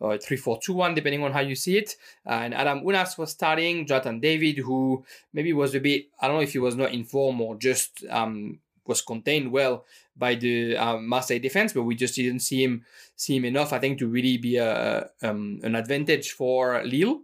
a 0.00 0.18
3-4-2-1, 0.18 0.94
depending 0.94 1.22
on 1.22 1.32
how 1.32 1.40
you 1.40 1.54
see 1.54 1.78
it. 1.78 1.96
Uh, 2.26 2.30
and 2.30 2.54
Adam 2.54 2.80
Ounas 2.80 3.18
was 3.18 3.30
starting. 3.30 3.86
Jonathan 3.86 4.20
David, 4.20 4.58
who 4.58 5.04
maybe 5.32 5.52
was 5.52 5.74
a 5.74 5.80
bit, 5.80 6.06
I 6.20 6.28
don't 6.28 6.36
know 6.36 6.42
if 6.42 6.52
he 6.52 6.58
was 6.58 6.76
not 6.76 6.92
in 6.92 7.04
form 7.04 7.40
or 7.40 7.56
just 7.56 8.04
um, 8.10 8.58
was 8.88 9.02
contained 9.02 9.52
well 9.52 9.84
by 10.16 10.34
the 10.34 10.76
um, 10.76 11.06
Marseille 11.06 11.38
defense, 11.38 11.72
but 11.72 11.82
we 11.82 11.94
just 11.94 12.14
didn't 12.14 12.40
see 12.40 12.62
him 12.62 12.84
see 13.16 13.36
him 13.36 13.44
enough. 13.44 13.72
I 13.72 13.78
think 13.78 13.98
to 13.98 14.08
really 14.08 14.38
be 14.38 14.56
a 14.56 15.10
um, 15.22 15.60
an 15.62 15.74
advantage 15.74 16.32
for 16.32 16.82
Lille. 16.84 17.22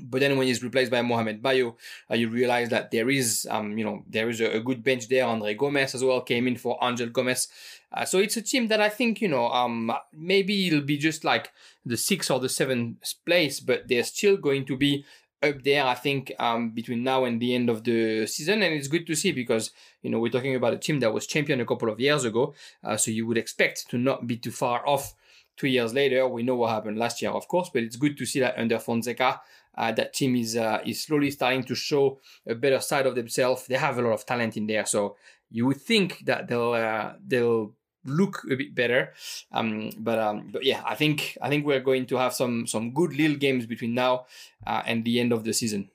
But 0.00 0.20
then 0.20 0.38
when 0.38 0.46
he's 0.46 0.62
replaced 0.62 0.90
by 0.90 1.02
Mohamed 1.02 1.42
Bayo, 1.42 1.76
uh, 2.10 2.14
you 2.14 2.30
realize 2.30 2.70
that 2.70 2.90
there 2.90 3.10
is, 3.10 3.46
um, 3.50 3.76
you 3.76 3.84
know, 3.84 4.02
there 4.08 4.30
is 4.30 4.40
a, 4.40 4.56
a, 4.56 4.60
good 4.60 4.82
bench 4.82 5.06
there. 5.06 5.26
Andre 5.26 5.52
Gomes 5.54 5.94
as 5.94 6.02
well 6.02 6.22
came 6.22 6.48
in 6.48 6.56
for 6.56 6.78
Angel 6.82 7.10
Gomes. 7.10 7.48
Uh, 7.92 8.06
so 8.06 8.18
it's 8.18 8.38
a 8.38 8.42
team 8.42 8.68
that 8.68 8.80
I 8.80 8.88
think, 8.88 9.20
you 9.20 9.28
know, 9.28 9.48
um, 9.48 9.92
maybe 10.14 10.66
it'll 10.66 10.80
be 10.80 10.96
just 10.96 11.24
like 11.24 11.52
the 11.84 11.98
sixth 11.98 12.30
or 12.30 12.40
the 12.40 12.48
seventh 12.48 13.14
place, 13.26 13.60
but 13.60 13.86
they're 13.86 14.02
still 14.02 14.38
going 14.38 14.64
to 14.64 14.78
be 14.78 15.04
up 15.42 15.62
there, 15.62 15.84
I 15.84 15.94
think, 15.94 16.32
um, 16.38 16.70
between 16.70 17.02
now 17.02 17.24
and 17.24 17.40
the 17.40 17.54
end 17.54 17.68
of 17.68 17.84
the 17.84 18.26
season. 18.26 18.62
And 18.62 18.74
it's 18.74 18.88
good 18.88 19.06
to 19.06 19.14
see 19.14 19.32
because, 19.32 19.70
you 20.02 20.10
know, 20.10 20.18
we're 20.18 20.30
talking 20.30 20.54
about 20.54 20.74
a 20.74 20.78
team 20.78 21.00
that 21.00 21.12
was 21.12 21.26
champion 21.26 21.60
a 21.60 21.66
couple 21.66 21.88
of 21.88 22.00
years 22.00 22.24
ago. 22.24 22.54
Uh, 22.84 22.96
so 22.96 23.10
you 23.10 23.26
would 23.26 23.38
expect 23.38 23.88
to 23.90 23.98
not 23.98 24.26
be 24.26 24.36
too 24.36 24.50
far 24.50 24.86
off 24.86 25.14
two 25.56 25.68
years 25.68 25.92
later. 25.94 26.26
We 26.28 26.42
know 26.42 26.56
what 26.56 26.70
happened 26.70 26.98
last 26.98 27.22
year, 27.22 27.30
of 27.30 27.48
course, 27.48 27.70
but 27.72 27.82
it's 27.82 27.96
good 27.96 28.16
to 28.18 28.26
see 28.26 28.40
that 28.40 28.58
under 28.58 28.78
Fonseca, 28.78 29.40
uh, 29.76 29.92
that 29.92 30.12
team 30.12 30.36
is 30.36 30.56
uh, 30.56 30.80
is 30.84 31.02
slowly 31.02 31.30
starting 31.30 31.64
to 31.64 31.74
show 31.74 32.20
a 32.46 32.54
better 32.54 32.80
side 32.80 33.06
of 33.06 33.14
themselves. 33.14 33.66
They 33.66 33.76
have 33.76 33.98
a 33.98 34.02
lot 34.02 34.12
of 34.12 34.26
talent 34.26 34.56
in 34.56 34.66
there. 34.66 34.84
So 34.86 35.16
you 35.50 35.66
would 35.66 35.80
think 35.80 36.24
that 36.26 36.48
they'll 36.48 36.72
uh, 36.72 37.12
they'll 37.26 37.74
look 38.04 38.42
a 38.50 38.56
bit 38.56 38.74
better. 38.74 39.12
Um, 39.52 39.90
but 39.98 40.18
um, 40.18 40.50
but 40.52 40.64
yeah, 40.64 40.82
I 40.86 40.94
think 40.94 41.36
I 41.40 41.48
think 41.48 41.66
we're 41.66 41.80
going 41.80 42.06
to 42.06 42.16
have 42.16 42.34
some 42.34 42.66
some 42.66 42.92
good 42.92 43.14
little 43.14 43.36
games 43.36 43.66
between 43.66 43.94
now 43.94 44.26
uh, 44.66 44.82
and 44.86 45.04
the 45.04 45.20
end 45.20 45.32
of 45.32 45.44
the 45.44 45.52
season. 45.52 45.90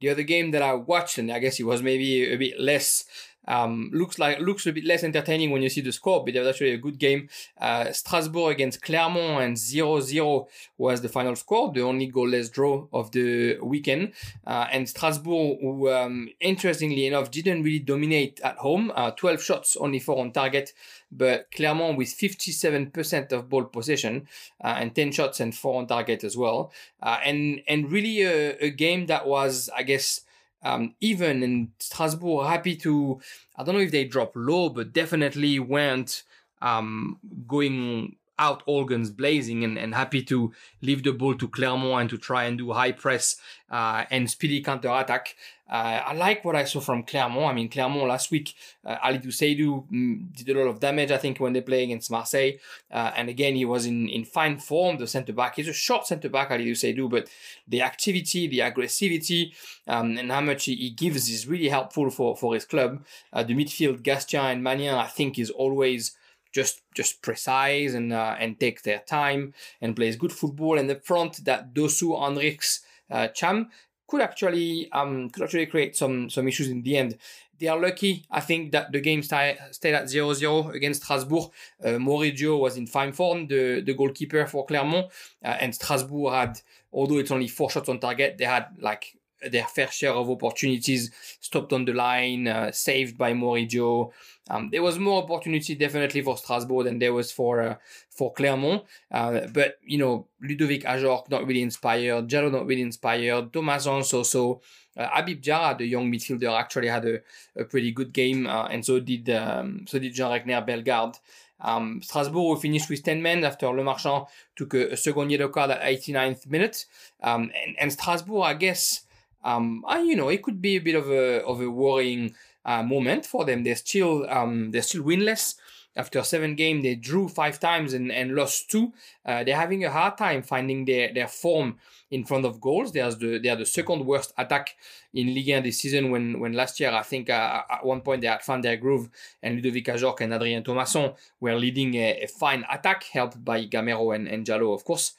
The 0.00 0.10
other 0.10 0.22
game 0.22 0.52
that 0.52 0.62
I 0.62 0.74
watched, 0.74 1.18
and 1.18 1.30
I 1.30 1.40
guess 1.40 1.58
it 1.58 1.64
was 1.64 1.82
maybe 1.82 2.32
a 2.32 2.36
bit 2.36 2.60
less 2.60 3.04
Um, 3.48 3.90
looks 3.92 4.18
like 4.18 4.40
looks 4.40 4.66
a 4.66 4.72
bit 4.72 4.84
less 4.84 5.02
entertaining 5.02 5.50
when 5.50 5.62
you 5.62 5.70
see 5.70 5.80
the 5.80 5.90
score, 5.90 6.24
but 6.24 6.36
it 6.36 6.38
was 6.38 6.48
actually 6.48 6.72
a 6.72 6.78
good 6.78 6.98
game. 6.98 7.28
Uh, 7.58 7.90
Strasbourg 7.92 8.52
against 8.52 8.82
Clermont 8.82 9.42
and 9.42 9.56
0-0 9.56 10.46
was 10.76 11.00
the 11.00 11.08
final 11.08 11.34
score, 11.34 11.72
the 11.72 11.80
only 11.80 12.12
goalless 12.12 12.52
draw 12.52 12.86
of 12.92 13.10
the 13.12 13.58
weekend. 13.62 14.12
Uh, 14.46 14.66
and 14.70 14.88
Strasbourg, 14.88 15.58
who 15.60 15.90
um, 15.90 16.28
interestingly 16.40 17.06
enough 17.06 17.30
didn't 17.30 17.62
really 17.62 17.78
dominate 17.78 18.38
at 18.40 18.56
home, 18.58 18.92
uh, 18.94 19.10
12 19.12 19.42
shots, 19.42 19.76
only 19.76 19.98
four 19.98 20.20
on 20.20 20.30
target, 20.30 20.74
but 21.10 21.50
Clermont 21.52 21.96
with 21.96 22.08
57% 22.08 23.32
of 23.32 23.48
ball 23.48 23.64
possession 23.64 24.28
uh, 24.62 24.74
and 24.78 24.94
10 24.94 25.12
shots 25.12 25.40
and 25.40 25.54
four 25.54 25.78
on 25.78 25.86
target 25.86 26.22
as 26.22 26.36
well. 26.36 26.70
Uh, 27.02 27.18
and 27.24 27.62
and 27.66 27.90
really 27.90 28.22
a, 28.22 28.56
a 28.58 28.70
game 28.70 29.06
that 29.06 29.26
was, 29.26 29.70
I 29.74 29.82
guess 29.84 30.20
um, 30.62 30.94
even 31.00 31.42
in 31.42 31.72
Strasbourg, 31.78 32.46
happy 32.46 32.76
to, 32.76 33.20
I 33.56 33.64
don't 33.64 33.74
know 33.74 33.80
if 33.80 33.90
they 33.90 34.04
drop 34.04 34.32
low, 34.34 34.68
but 34.68 34.92
definitely 34.92 35.58
weren't 35.58 36.24
um, 36.60 37.18
going 37.46 38.16
out 38.38 38.64
guns 38.66 39.10
blazing 39.10 39.64
and, 39.64 39.78
and 39.78 39.94
happy 39.94 40.22
to 40.22 40.52
leave 40.82 41.02
the 41.02 41.12
ball 41.12 41.34
to 41.34 41.48
Clermont 41.48 42.00
and 42.00 42.10
to 42.10 42.18
try 42.18 42.44
and 42.44 42.58
do 42.58 42.72
high 42.72 42.92
press 42.92 43.36
uh, 43.70 44.04
and 44.10 44.30
speedy 44.30 44.60
counter 44.60 44.90
attack. 44.90 45.34
Uh, 45.70 46.00
I 46.06 46.14
like 46.14 46.46
what 46.46 46.56
I 46.56 46.64
saw 46.64 46.80
from 46.80 47.02
Clermont. 47.02 47.46
I 47.46 47.52
mean, 47.52 47.68
Clermont 47.68 48.08
last 48.08 48.30
week, 48.30 48.54
uh, 48.86 48.96
Alidu 48.98 49.26
Seidu 49.26 49.84
mm, 49.92 50.34
did 50.34 50.56
a 50.56 50.58
lot 50.58 50.70
of 50.70 50.80
damage, 50.80 51.10
I 51.10 51.18
think, 51.18 51.40
when 51.40 51.52
they 51.52 51.60
play 51.60 51.84
against 51.84 52.10
Marseille. 52.10 52.52
Uh, 52.90 53.12
and 53.14 53.28
again, 53.28 53.54
he 53.54 53.66
was 53.66 53.84
in, 53.84 54.08
in 54.08 54.24
fine 54.24 54.58
form, 54.58 54.96
the 54.96 55.06
centre 55.06 55.34
back. 55.34 55.56
He's 55.56 55.68
a 55.68 55.74
short 55.74 56.06
centre 56.06 56.30
back, 56.30 56.48
Alidu 56.48 56.70
Seidu, 56.70 57.10
but 57.10 57.28
the 57.66 57.82
activity, 57.82 58.46
the 58.46 58.60
aggressivity, 58.60 59.52
um, 59.86 60.16
and 60.16 60.32
how 60.32 60.40
much 60.40 60.64
he, 60.64 60.74
he, 60.74 60.90
gives 60.90 61.28
is 61.28 61.46
really 61.46 61.68
helpful 61.68 62.08
for, 62.08 62.34
for 62.34 62.54
his 62.54 62.64
club. 62.64 63.04
Uh, 63.30 63.42
the 63.42 63.54
midfield, 63.54 64.02
Gastien 64.02 64.52
and 64.52 64.64
Magnin, 64.64 64.94
I 64.94 65.06
think, 65.06 65.38
is 65.38 65.50
always 65.50 66.16
just 66.52 66.82
just 66.94 67.22
precise 67.22 67.94
and 67.94 68.12
uh, 68.12 68.36
and 68.38 68.58
take 68.58 68.82
their 68.82 69.00
time 69.00 69.54
and 69.80 69.96
plays 69.96 70.16
good 70.16 70.32
football. 70.32 70.78
And 70.78 70.88
the 70.88 70.96
front 70.96 71.44
that 71.44 71.74
Dossou, 71.74 72.18
Henrichs, 72.20 72.80
uh, 73.10 73.28
Cham 73.28 73.68
could 74.06 74.22
actually 74.22 74.90
um 74.92 75.30
could 75.30 75.44
actually 75.44 75.66
create 75.66 75.96
some 75.96 76.30
some 76.30 76.48
issues 76.48 76.68
in 76.68 76.82
the 76.82 76.96
end. 76.96 77.18
They 77.58 77.66
are 77.66 77.78
lucky, 77.78 78.24
I 78.30 78.40
think, 78.40 78.70
that 78.70 78.92
the 78.92 79.00
game 79.00 79.20
stayed 79.20 79.58
at 79.58 80.04
0-0 80.04 80.74
against 80.74 81.02
Strasbourg. 81.02 81.50
Uh, 81.84 81.98
was 81.98 82.76
in 82.76 82.86
fine 82.86 83.12
form, 83.12 83.48
the, 83.48 83.80
the 83.80 83.94
goalkeeper 83.94 84.46
for 84.46 84.64
Clermont, 84.64 85.06
uh, 85.44 85.56
and 85.60 85.74
Strasbourg 85.74 86.32
had, 86.32 86.60
although 86.92 87.18
it's 87.18 87.32
only 87.32 87.48
four 87.48 87.68
shots 87.68 87.88
on 87.88 87.98
target, 87.98 88.38
they 88.38 88.44
had 88.44 88.68
like 88.78 89.17
their 89.46 89.64
fair 89.64 89.90
share 89.90 90.12
of 90.12 90.30
opportunities 90.30 91.10
stopped 91.40 91.72
on 91.72 91.84
the 91.84 91.92
line, 91.92 92.48
uh, 92.48 92.72
saved 92.72 93.16
by 93.16 93.32
Mory 93.32 93.66
Diaw. 93.66 94.10
Um, 94.50 94.70
there 94.70 94.82
was 94.82 94.98
more 94.98 95.22
opportunity 95.22 95.74
definitely 95.74 96.22
for 96.22 96.36
Strasbourg 96.36 96.86
than 96.86 96.98
there 96.98 97.12
was 97.12 97.30
for 97.30 97.60
uh, 97.62 97.76
for 98.10 98.32
Clermont. 98.32 98.84
Uh, 99.10 99.46
but 99.52 99.78
you 99.84 99.98
know, 99.98 100.26
Ludovic 100.42 100.84
Ajorque 100.84 101.30
not 101.30 101.46
really 101.46 101.62
inspired, 101.62 102.28
Diallo 102.28 102.50
not 102.50 102.66
really 102.66 102.82
inspired, 102.82 103.52
Thomas 103.52 103.86
also. 103.86 104.22
So 104.22 104.60
uh, 104.96 105.08
Habib 105.12 105.42
Diarra, 105.42 105.76
the 105.76 105.86
young 105.86 106.10
midfielder, 106.10 106.58
actually 106.58 106.88
had 106.88 107.04
a, 107.04 107.20
a 107.56 107.64
pretty 107.64 107.92
good 107.92 108.12
game, 108.12 108.46
uh, 108.46 108.66
and 108.66 108.84
so 108.84 109.00
did 109.00 109.28
um, 109.30 109.84
so 109.86 109.98
did 109.98 110.14
Jean-Ricner 110.14 110.66
Bellegarde. 110.66 111.18
Um, 111.60 112.00
Strasbourg 112.02 112.60
finished 112.60 112.88
with 112.88 113.02
10 113.02 113.20
men 113.20 113.44
after 113.44 113.66
Le 113.68 113.82
Marchand 113.82 114.26
took 114.54 114.74
a, 114.74 114.92
a 114.92 114.96
second 114.96 115.30
yellow 115.30 115.48
card 115.48 115.72
at 115.72 115.82
89th 115.82 116.46
minute. 116.46 116.86
Um, 117.22 117.50
and, 117.64 117.76
and 117.80 117.92
Strasbourg, 117.92 118.44
I 118.44 118.54
guess, 118.54 119.02
um, 119.44 119.84
I, 119.86 120.00
you 120.00 120.16
know, 120.16 120.28
it 120.28 120.42
could 120.42 120.60
be 120.60 120.76
a 120.76 120.80
bit 120.80 120.94
of 120.94 121.10
a 121.10 121.42
of 121.44 121.60
a 121.60 121.70
worrying 121.70 122.34
uh, 122.64 122.82
moment 122.82 123.26
for 123.26 123.44
them. 123.44 123.64
They're 123.64 123.76
still 123.76 124.28
um, 124.28 124.70
they're 124.70 124.82
still 124.82 125.02
winless. 125.02 125.54
After 125.96 126.22
seven 126.22 126.54
games, 126.54 126.84
they 126.84 126.94
drew 126.94 127.26
five 127.26 127.58
times 127.58 127.92
and, 127.92 128.12
and 128.12 128.36
lost 128.36 128.70
two. 128.70 128.92
Uh, 129.26 129.42
they're 129.42 129.56
having 129.56 129.84
a 129.84 129.90
hard 129.90 130.16
time 130.16 130.42
finding 130.42 130.84
their, 130.84 131.12
their 131.12 131.26
form 131.26 131.76
in 132.12 132.24
front 132.24 132.44
of 132.44 132.60
goals. 132.60 132.92
There's 132.92 133.16
the, 133.16 133.38
they 133.38 133.48
are 133.48 133.56
the 133.56 133.66
second 133.66 134.06
worst 134.06 134.32
attack 134.38 134.76
in 135.12 135.34
Ligue 135.34 135.54
1 135.54 135.64
this 135.64 135.80
season 135.80 136.12
when, 136.12 136.38
when 136.38 136.52
last 136.52 136.78
year, 136.78 136.92
I 136.92 137.02
think 137.02 137.28
uh, 137.30 137.62
at 137.68 137.84
one 137.84 138.02
point 138.02 138.20
they 138.20 138.28
had 138.28 138.42
found 138.42 138.62
their 138.62 138.76
groove 138.76 139.08
and 139.42 139.56
Ludovic 139.56 139.86
Ajorque 139.86 140.20
and 140.20 140.32
Adrien 140.32 140.62
Thomasson 140.62 141.14
were 141.40 141.56
leading 141.56 141.94
a, 141.96 142.22
a 142.22 142.26
fine 142.28 142.64
attack 142.70 143.02
helped 143.04 143.44
by 143.44 143.66
Gameiro 143.66 144.14
and, 144.14 144.28
and 144.28 144.46
Diallo, 144.46 144.74
of 144.74 144.84
course. 144.84 145.14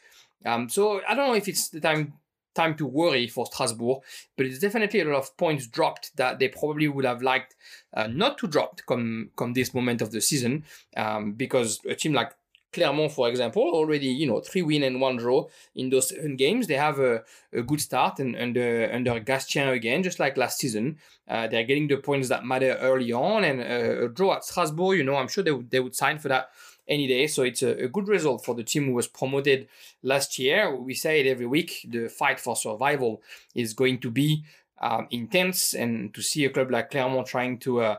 Um, 0.45 0.69
so 0.69 1.01
I 1.05 1.13
don't 1.13 1.27
know 1.27 1.35
if 1.35 1.49
it's 1.49 1.67
the 1.67 1.81
time 1.81 2.13
time 2.55 2.75
to 2.75 2.85
worry 2.85 3.27
for 3.27 3.45
Strasbourg, 3.45 3.99
but 4.35 4.45
it's 4.45 4.59
definitely 4.59 5.01
a 5.01 5.05
lot 5.05 5.17
of 5.19 5.37
points 5.37 5.67
dropped 5.67 6.15
that 6.17 6.39
they 6.39 6.47
probably 6.47 6.87
would 6.87 7.05
have 7.05 7.21
liked 7.21 7.55
uh, 7.93 8.07
not 8.07 8.37
to 8.39 8.47
drop 8.47 8.81
come 8.87 9.31
come 9.35 9.53
this 9.53 9.73
moment 9.73 10.01
of 10.01 10.11
the 10.11 10.21
season, 10.21 10.63
um, 10.97 11.33
because 11.33 11.79
a 11.87 11.95
team 11.95 12.13
like 12.13 12.33
Clermont, 12.71 13.11
for 13.11 13.27
example, 13.29 13.63
already 13.63 14.07
you 14.07 14.27
know 14.27 14.39
three 14.41 14.61
win 14.61 14.83
and 14.83 15.01
one 15.01 15.17
draw 15.17 15.47
in 15.75 15.89
those 15.89 16.11
games. 16.35 16.67
They 16.67 16.75
have 16.75 16.99
a, 16.99 17.23
a 17.51 17.63
good 17.63 17.81
start 17.81 18.19
and 18.19 18.35
under 18.35 18.89
under 18.93 19.19
Gastien 19.19 19.71
again, 19.71 20.03
just 20.03 20.19
like 20.19 20.37
last 20.37 20.59
season. 20.59 20.97
Uh, 21.27 21.47
they're 21.47 21.63
getting 21.63 21.87
the 21.87 21.97
points 21.97 22.29
that 22.29 22.45
matter 22.45 22.77
early 22.81 23.11
on, 23.11 23.43
and 23.43 23.59
uh, 23.59 24.05
a 24.05 24.09
draw 24.09 24.35
at 24.35 24.43
Strasbourg. 24.43 24.97
You 24.97 25.03
know, 25.03 25.15
I'm 25.15 25.27
sure 25.27 25.43
they 25.43 25.51
would 25.51 25.71
they 25.71 25.79
would 25.79 25.95
sign 25.95 26.19
for 26.19 26.27
that 26.27 26.49
any 26.89 27.07
day. 27.07 27.27
So 27.27 27.43
it's 27.43 27.63
a, 27.63 27.85
a, 27.85 27.87
good 27.87 28.07
result 28.07 28.43
for 28.43 28.55
the 28.55 28.63
team 28.63 28.87
who 28.87 28.93
was 28.93 29.07
promoted 29.07 29.67
last 30.03 30.39
year. 30.39 30.75
We 30.75 30.95
say 30.95 31.21
it 31.21 31.27
every 31.27 31.45
week. 31.45 31.85
The 31.87 32.09
fight 32.09 32.39
for 32.39 32.55
survival 32.55 33.21
is 33.53 33.73
going 33.73 33.99
to 33.99 34.11
be 34.11 34.43
um, 34.81 35.07
intense, 35.11 35.73
and 35.73 36.13
to 36.13 36.21
see 36.21 36.45
a 36.45 36.49
club 36.49 36.71
like 36.71 36.91
Clermont 36.91 37.27
trying 37.27 37.59
to 37.59 37.81
uh, 37.81 37.97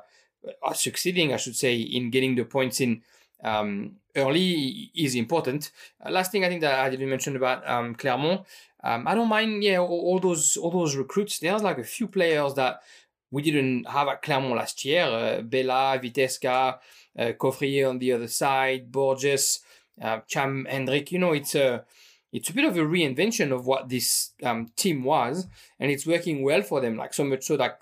uh, 0.62 0.72
succeeding, 0.72 1.32
I 1.32 1.36
should 1.36 1.56
say, 1.56 1.76
in 1.76 2.10
getting 2.10 2.34
the 2.34 2.44
points 2.44 2.80
in 2.80 3.02
um, 3.44 3.96
early 4.16 4.90
is 4.94 5.14
important. 5.14 5.70
Uh, 6.04 6.10
last 6.10 6.32
thing 6.32 6.44
I 6.44 6.48
think 6.48 6.62
that 6.62 6.80
I 6.80 6.90
didn't 6.90 7.10
mention 7.10 7.36
about 7.36 7.68
um, 7.68 7.94
Clermont, 7.94 8.42
um, 8.82 9.06
I 9.06 9.14
don't 9.14 9.28
mind. 9.28 9.62
Yeah, 9.62 9.78
all, 9.78 9.88
all, 9.88 10.20
those 10.20 10.56
all 10.56 10.70
those 10.70 10.96
recruits. 10.96 11.38
There's 11.38 11.62
like 11.62 11.78
a 11.78 11.84
few 11.84 12.06
players 12.06 12.54
that 12.54 12.82
we 13.30 13.42
didn't 13.42 13.88
have 13.88 14.08
at 14.08 14.22
Clermont 14.22 14.56
last 14.56 14.84
year. 14.84 15.04
Uh, 15.04 15.42
Bella, 15.42 15.98
Vitesca, 16.02 16.78
uh, 17.18 17.32
Caufriez 17.38 17.88
on 17.88 17.98
the 17.98 18.12
other 18.12 18.28
side, 18.28 18.90
Borges, 18.90 19.60
uh, 20.00 20.20
Cham 20.26 20.66
Hendrik. 20.68 21.12
You 21.12 21.18
know, 21.18 21.32
it's 21.32 21.54
a 21.54 21.84
it's 22.32 22.50
a 22.50 22.52
bit 22.52 22.64
of 22.64 22.76
a 22.76 22.80
reinvention 22.80 23.52
of 23.52 23.66
what 23.66 23.88
this 23.88 24.32
um, 24.42 24.70
team 24.76 25.04
was, 25.04 25.46
and 25.78 25.90
it's 25.90 26.06
working 26.06 26.42
well 26.42 26.62
for 26.62 26.80
them. 26.80 26.96
Like 26.96 27.14
so 27.14 27.24
much 27.24 27.44
so 27.44 27.56
that 27.56 27.78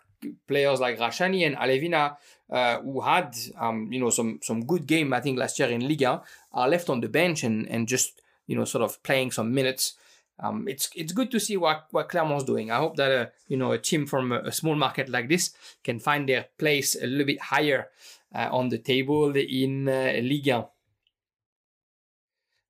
players 0.46 0.80
like 0.80 0.98
Rashani 0.98 1.46
and 1.46 1.56
Allevinah, 1.56 2.16
uh, 2.50 2.80
who 2.80 3.00
had 3.00 3.36
um, 3.58 3.92
you 3.92 4.00
know 4.00 4.10
some 4.10 4.40
some 4.42 4.64
good 4.64 4.86
game 4.86 5.12
I 5.12 5.20
think 5.20 5.38
last 5.38 5.58
year 5.58 5.68
in 5.68 5.86
Liga, 5.86 6.22
are 6.52 6.68
left 6.68 6.88
on 6.90 7.00
the 7.00 7.08
bench 7.08 7.42
and 7.42 7.68
and 7.68 7.88
just 7.88 8.20
you 8.46 8.56
know 8.56 8.64
sort 8.64 8.84
of 8.84 9.02
playing 9.02 9.30
some 9.32 9.54
minutes. 9.54 9.94
Um, 10.40 10.68
it's 10.68 10.90
it's 10.94 11.12
good 11.12 11.30
to 11.32 11.40
see 11.40 11.56
what 11.56 11.86
what 11.90 12.08
Clermont's 12.08 12.44
doing. 12.44 12.70
I 12.70 12.76
hope 12.76 12.96
that 12.96 13.12
uh, 13.12 13.26
you 13.48 13.56
know 13.56 13.72
a 13.72 13.78
team 13.78 14.06
from 14.06 14.32
a, 14.32 14.40
a, 14.40 14.52
small 14.52 14.76
market 14.76 15.08
like 15.08 15.28
this 15.28 15.50
can 15.82 15.98
find 15.98 16.28
their 16.28 16.46
place 16.58 16.94
a 16.94 17.06
little 17.06 17.26
bit 17.26 17.40
higher 17.40 17.88
uh, 18.34 18.48
on 18.52 18.68
the 18.68 18.78
table 18.78 19.34
in 19.36 19.88
uh, 19.88 20.12
Ligue 20.22 20.48
1. 20.48 20.64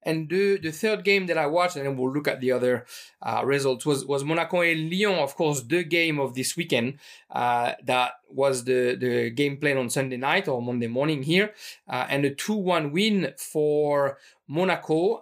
And 0.09 0.31
the, 0.31 0.59
the 0.59 0.71
third 0.71 1.05
game 1.05 1.27
that 1.27 1.37
I 1.37 1.47
watched, 1.47 1.77
and 1.77 1.85
then 1.85 1.97
we'll 1.97 2.13
look 2.13 2.29
at 2.29 2.41
the 2.41 2.53
other 2.53 2.87
uh, 3.21 3.43
results, 3.45 3.85
was, 3.85 4.07
was 4.07 4.25
Monaco 4.25 4.63
and 4.63 4.91
Lyon, 4.91 5.19
of 5.19 5.35
course, 5.37 5.63
the 5.63 5.83
game 5.85 6.19
of 6.19 6.35
this 6.35 6.57
weekend. 6.57 6.99
Uh, 7.31 7.73
that 7.85 8.13
was 8.31 8.65
the, 8.65 8.97
the 8.99 9.29
game 9.31 9.59
played 9.59 9.77
on 9.77 9.91
Sunday 9.91 10.17
night 10.17 10.49
or 10.49 10.63
Monday 10.63 10.87
morning 10.87 11.25
here. 11.25 11.53
Uh, 11.87 12.07
and 12.09 12.25
a 12.25 12.35
2 12.35 12.55
1 12.55 12.93
win 12.93 13.35
for 13.37 14.17
Monaco. 14.47 15.21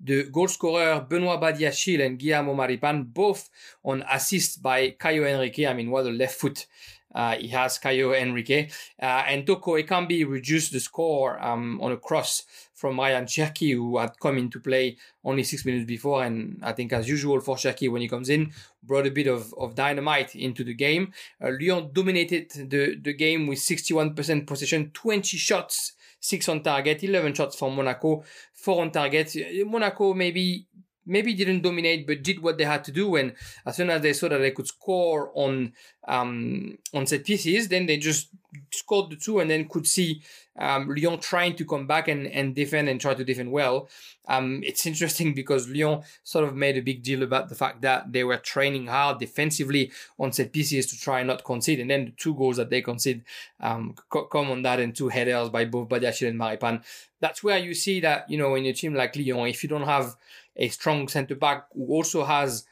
Um, 0.00 0.06
the 0.06 0.24
goal 0.24 0.48
scorer 0.48 1.00
Benoit 1.08 1.40
Badiashile 1.40 2.06
and 2.06 2.18
Guillermo 2.18 2.54
Maripan, 2.54 3.12
both 3.12 3.50
on 3.84 4.04
assist 4.10 4.62
by 4.62 4.90
Caio 4.90 5.24
Henrique. 5.24 5.66
I 5.66 5.74
mean, 5.74 5.90
what 5.90 6.06
a 6.06 6.10
left 6.10 6.40
foot 6.40 6.66
uh, 7.14 7.36
he 7.36 7.48
has 7.48 7.78
Caio 7.78 8.14
Henrique. 8.14 8.70
Uh, 9.00 9.24
and 9.26 9.46
Toko 9.46 9.76
Ekambi 9.76 10.28
reduced 10.28 10.72
the 10.72 10.80
score 10.80 11.42
um, 11.44 11.80
on 11.80 11.92
a 11.92 11.96
cross 11.96 12.44
from 12.74 12.98
Ryan 12.98 13.26
Cherki, 13.26 13.74
who 13.74 13.98
had 13.98 14.18
come 14.20 14.38
into 14.38 14.60
play 14.60 14.96
only 15.24 15.42
six 15.42 15.64
minutes 15.64 15.86
before. 15.86 16.24
And 16.24 16.60
I 16.62 16.72
think, 16.72 16.92
as 16.92 17.08
usual 17.08 17.40
for 17.40 17.56
Cherki, 17.56 17.90
when 17.90 18.00
he 18.00 18.08
comes 18.08 18.28
in, 18.28 18.52
brought 18.82 19.06
a 19.06 19.10
bit 19.10 19.26
of, 19.26 19.52
of 19.58 19.74
dynamite 19.74 20.34
into 20.34 20.64
the 20.64 20.74
game. 20.74 21.12
Uh, 21.42 21.50
Lyon 21.60 21.90
dominated 21.92 22.50
the, 22.70 22.96
the 22.96 23.12
game 23.12 23.46
with 23.46 23.58
61% 23.58 24.46
possession, 24.46 24.90
20 24.94 25.36
shots, 25.36 25.92
six 26.20 26.48
on 26.48 26.62
target, 26.62 27.02
11 27.02 27.34
shots 27.34 27.56
for 27.56 27.70
Monaco, 27.70 28.22
four 28.52 28.82
on 28.82 28.90
target. 28.90 29.34
Monaco 29.66 30.14
maybe 30.14 30.66
maybe 31.06 31.34
didn't 31.34 31.62
dominate, 31.62 32.06
but 32.06 32.22
did 32.22 32.42
what 32.42 32.58
they 32.58 32.64
had 32.64 32.84
to 32.84 32.92
do. 32.92 33.16
And 33.16 33.34
as 33.66 33.76
soon 33.76 33.90
as 33.90 34.02
they 34.02 34.12
saw 34.12 34.28
that 34.28 34.38
they 34.38 34.50
could 34.50 34.66
score 34.66 35.30
on 35.34 35.72
um, 36.08 36.78
on 36.94 37.06
set 37.06 37.24
pieces, 37.24 37.68
then 37.68 37.86
they 37.86 37.96
just 37.98 38.28
scored 38.72 39.10
the 39.10 39.16
two, 39.16 39.38
and 39.38 39.50
then 39.50 39.68
could 39.68 39.86
see 39.86 40.22
um, 40.58 40.88
Lyon 40.88 41.18
trying 41.18 41.54
to 41.56 41.64
come 41.64 41.86
back 41.86 42.08
and, 42.08 42.26
and 42.26 42.54
defend 42.54 42.88
and 42.88 43.00
try 43.00 43.14
to 43.14 43.24
defend 43.24 43.52
well. 43.52 43.88
Um, 44.26 44.60
it's 44.64 44.86
interesting 44.86 45.34
because 45.34 45.68
Lyon 45.68 46.02
sort 46.22 46.44
of 46.44 46.54
made 46.56 46.76
a 46.76 46.82
big 46.82 47.02
deal 47.02 47.22
about 47.22 47.48
the 47.48 47.54
fact 47.54 47.82
that 47.82 48.12
they 48.12 48.24
were 48.24 48.36
training 48.36 48.86
hard 48.86 49.18
defensively 49.18 49.90
on 50.18 50.32
set 50.32 50.52
pieces 50.52 50.86
to 50.86 51.00
try 51.00 51.20
and 51.20 51.28
not 51.28 51.44
concede, 51.44 51.80
and 51.80 51.90
then 51.90 52.06
the 52.06 52.12
two 52.12 52.34
goals 52.34 52.56
that 52.56 52.70
they 52.70 52.82
concede 52.82 53.22
um, 53.60 53.94
come 54.10 54.50
on 54.50 54.62
that, 54.62 54.80
and 54.80 54.94
two 54.94 55.08
headers 55.08 55.48
by 55.50 55.64
both 55.64 55.88
Badiashile 55.88 56.28
and 56.28 56.40
Maripan. 56.40 56.82
That's 57.20 57.44
where 57.44 57.58
you 57.58 57.74
see 57.74 58.00
that 58.00 58.28
you 58.30 58.38
know 58.38 58.54
in 58.54 58.66
a 58.66 58.72
team 58.72 58.94
like 58.94 59.16
Lyon, 59.16 59.48
if 59.48 59.62
you 59.62 59.68
don't 59.68 59.82
have 59.82 60.16
a 60.60 60.68
strong 60.68 61.08
centre 61.08 61.34
back 61.34 61.66
who 61.74 61.86
also 61.86 62.24
has 62.24 62.64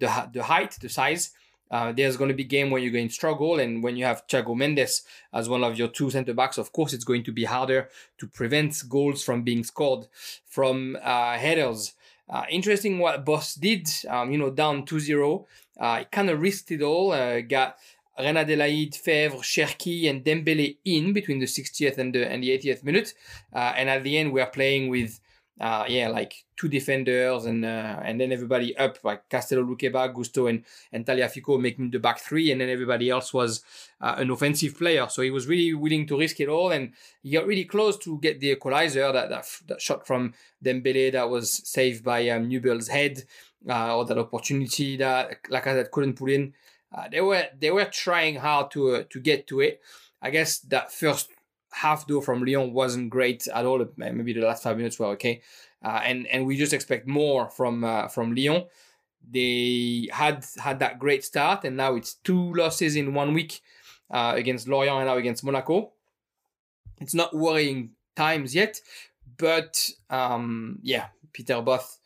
the 0.00 0.30
the 0.32 0.42
height, 0.42 0.76
the 0.80 0.88
size. 0.88 1.30
Uh, 1.70 1.92
there's 1.92 2.16
going 2.16 2.28
to 2.28 2.36
be 2.36 2.44
game 2.44 2.70
where 2.70 2.80
you're 2.80 2.92
going 2.92 3.08
to 3.08 3.14
struggle, 3.14 3.58
and 3.58 3.82
when 3.82 3.96
you 3.96 4.04
have 4.04 4.26
Thiago 4.26 4.54
Mendes 4.56 5.02
as 5.32 5.48
one 5.48 5.64
of 5.64 5.78
your 5.78 5.88
two 5.88 6.10
centre 6.10 6.34
backs, 6.34 6.58
of 6.58 6.72
course 6.72 6.92
it's 6.92 7.04
going 7.04 7.24
to 7.24 7.32
be 7.32 7.44
harder 7.44 7.88
to 8.18 8.26
prevent 8.26 8.76
goals 8.88 9.24
from 9.24 9.42
being 9.42 9.64
scored 9.64 10.06
from 10.46 10.96
uh, 11.02 11.36
headers. 11.36 11.94
Uh, 12.28 12.44
interesting 12.48 12.98
what 12.98 13.24
Bosz 13.24 13.58
did, 13.58 13.88
um, 14.08 14.30
you 14.30 14.38
know, 14.38 14.50
down 14.50 14.86
2-0. 14.86 15.44
Uh, 15.78 15.98
he 15.98 16.04
kind 16.06 16.30
of 16.30 16.40
risked 16.40 16.70
it 16.70 16.82
all, 16.82 17.12
uh, 17.12 17.40
got 17.40 17.76
Reine 18.18 18.36
Adelaide, 18.36 18.92
Faivre, 18.94 19.42
Cherki, 19.42 20.08
and 20.08 20.24
Dembele 20.24 20.76
in 20.84 21.12
between 21.12 21.40
the 21.40 21.46
60th 21.46 21.98
and 21.98 22.14
the, 22.14 22.30
and 22.30 22.42
the 22.42 22.50
80th 22.50 22.84
minute. 22.84 23.14
Uh, 23.52 23.74
and 23.76 23.90
at 23.90 24.04
the 24.04 24.16
end, 24.16 24.32
we 24.32 24.40
are 24.40 24.50
playing 24.50 24.88
with 24.88 25.20
uh, 25.60 25.84
yeah, 25.88 26.08
like 26.08 26.44
two 26.56 26.68
defenders 26.68 27.44
and 27.44 27.64
uh, 27.64 28.00
and 28.02 28.20
then 28.20 28.32
everybody 28.32 28.76
up 28.76 28.98
like 29.04 29.28
Castello 29.28 29.62
Lukeba, 29.62 30.12
Gusto 30.12 30.48
and, 30.48 30.64
and 30.92 31.06
Tagliafico 31.06 31.60
making 31.60 31.90
the 31.92 32.00
back 32.00 32.18
three 32.18 32.50
and 32.50 32.60
then 32.60 32.68
everybody 32.68 33.08
else 33.08 33.32
was 33.32 33.62
uh, 34.00 34.16
an 34.18 34.30
offensive 34.30 34.76
player. 34.76 35.06
So 35.08 35.22
he 35.22 35.30
was 35.30 35.46
really 35.46 35.72
willing 35.72 36.06
to 36.08 36.18
risk 36.18 36.40
it 36.40 36.48
all 36.48 36.72
and 36.72 36.92
he 37.22 37.30
got 37.30 37.46
really 37.46 37.64
close 37.66 37.96
to 37.98 38.18
get 38.18 38.40
the 38.40 38.50
equalizer 38.50 39.12
that 39.12 39.28
that, 39.28 39.46
that 39.68 39.80
shot 39.80 40.06
from 40.06 40.34
Dembele 40.64 41.12
that 41.12 41.30
was 41.30 41.52
saved 41.68 42.02
by 42.02 42.28
um, 42.30 42.50
Nubel's 42.50 42.88
head 42.88 43.22
uh, 43.68 43.96
or 43.96 44.04
that 44.06 44.18
opportunity 44.18 44.96
that 44.96 45.38
like 45.48 45.68
I 45.68 45.74
said 45.74 45.90
couldn't 45.92 46.14
put 46.14 46.30
in. 46.30 46.54
Uh, 46.92 47.08
they 47.08 47.20
were 47.20 47.44
they 47.58 47.70
were 47.70 47.86
trying 47.86 48.36
hard 48.36 48.72
to 48.72 48.96
uh, 48.96 49.02
to 49.10 49.20
get 49.20 49.46
to 49.48 49.60
it. 49.60 49.80
I 50.20 50.30
guess 50.30 50.58
that 50.60 50.90
first 50.90 51.28
half 51.74 52.06
though 52.06 52.20
from 52.20 52.44
Lyon 52.44 52.72
wasn't 52.72 53.10
great 53.10 53.46
at 53.48 53.64
all. 53.64 53.84
Maybe 53.96 54.32
the 54.32 54.40
last 54.40 54.62
five 54.62 54.76
minutes 54.76 54.98
were 54.98 55.06
okay, 55.08 55.42
uh, 55.84 56.00
and 56.04 56.26
and 56.28 56.46
we 56.46 56.56
just 56.56 56.72
expect 56.72 57.06
more 57.06 57.50
from 57.50 57.84
uh, 57.84 58.08
from 58.08 58.34
Lyon. 58.34 58.64
They 59.28 60.08
had 60.12 60.44
had 60.62 60.78
that 60.78 60.98
great 60.98 61.24
start, 61.24 61.64
and 61.64 61.76
now 61.76 61.94
it's 61.96 62.14
two 62.14 62.54
losses 62.54 62.96
in 62.96 63.14
one 63.14 63.34
week 63.34 63.60
uh, 64.10 64.34
against 64.36 64.68
Lorient 64.68 64.98
and 64.98 65.06
now 65.06 65.16
against 65.16 65.44
Monaco. 65.44 65.92
It's 67.00 67.14
not 67.14 67.34
worrying 67.34 67.90
times 68.14 68.54
yet, 68.54 68.80
but 69.36 69.90
um, 70.10 70.78
yeah, 70.82 71.06
Peter 71.32 71.54
Bosz 71.54 71.98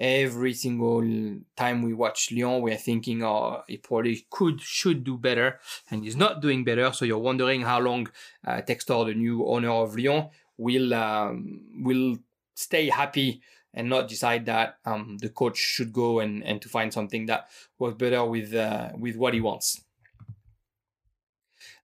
every 0.00 0.54
single 0.54 1.02
time 1.56 1.82
we 1.82 1.92
watch 1.92 2.32
Lyon, 2.32 2.62
we're 2.62 2.76
thinking, 2.76 3.22
oh, 3.22 3.62
he 3.68 3.76
probably 3.76 4.26
could, 4.30 4.60
should 4.60 5.04
do 5.04 5.18
better, 5.18 5.60
and 5.90 6.02
he's 6.02 6.16
not 6.16 6.40
doing 6.40 6.64
better. 6.64 6.90
So 6.92 7.04
you're 7.04 7.18
wondering 7.18 7.60
how 7.60 7.78
long 7.80 8.08
uh, 8.46 8.62
Textor, 8.62 9.06
the 9.06 9.14
new 9.14 9.46
owner 9.46 9.70
of 9.70 9.94
Lyon, 9.96 10.30
will 10.56 10.94
um, 10.94 11.60
will 11.82 12.18
stay 12.54 12.88
happy 12.88 13.42
and 13.72 13.88
not 13.88 14.08
decide 14.08 14.46
that 14.46 14.78
um, 14.84 15.18
the 15.18 15.28
coach 15.28 15.56
should 15.56 15.92
go 15.92 16.20
and, 16.20 16.42
and 16.42 16.60
to 16.60 16.68
find 16.68 16.92
something 16.92 17.26
that 17.26 17.48
works 17.78 17.96
better 17.96 18.24
with 18.24 18.54
uh, 18.54 18.90
with 18.98 19.16
what 19.16 19.34
he 19.34 19.40
wants. 19.40 19.82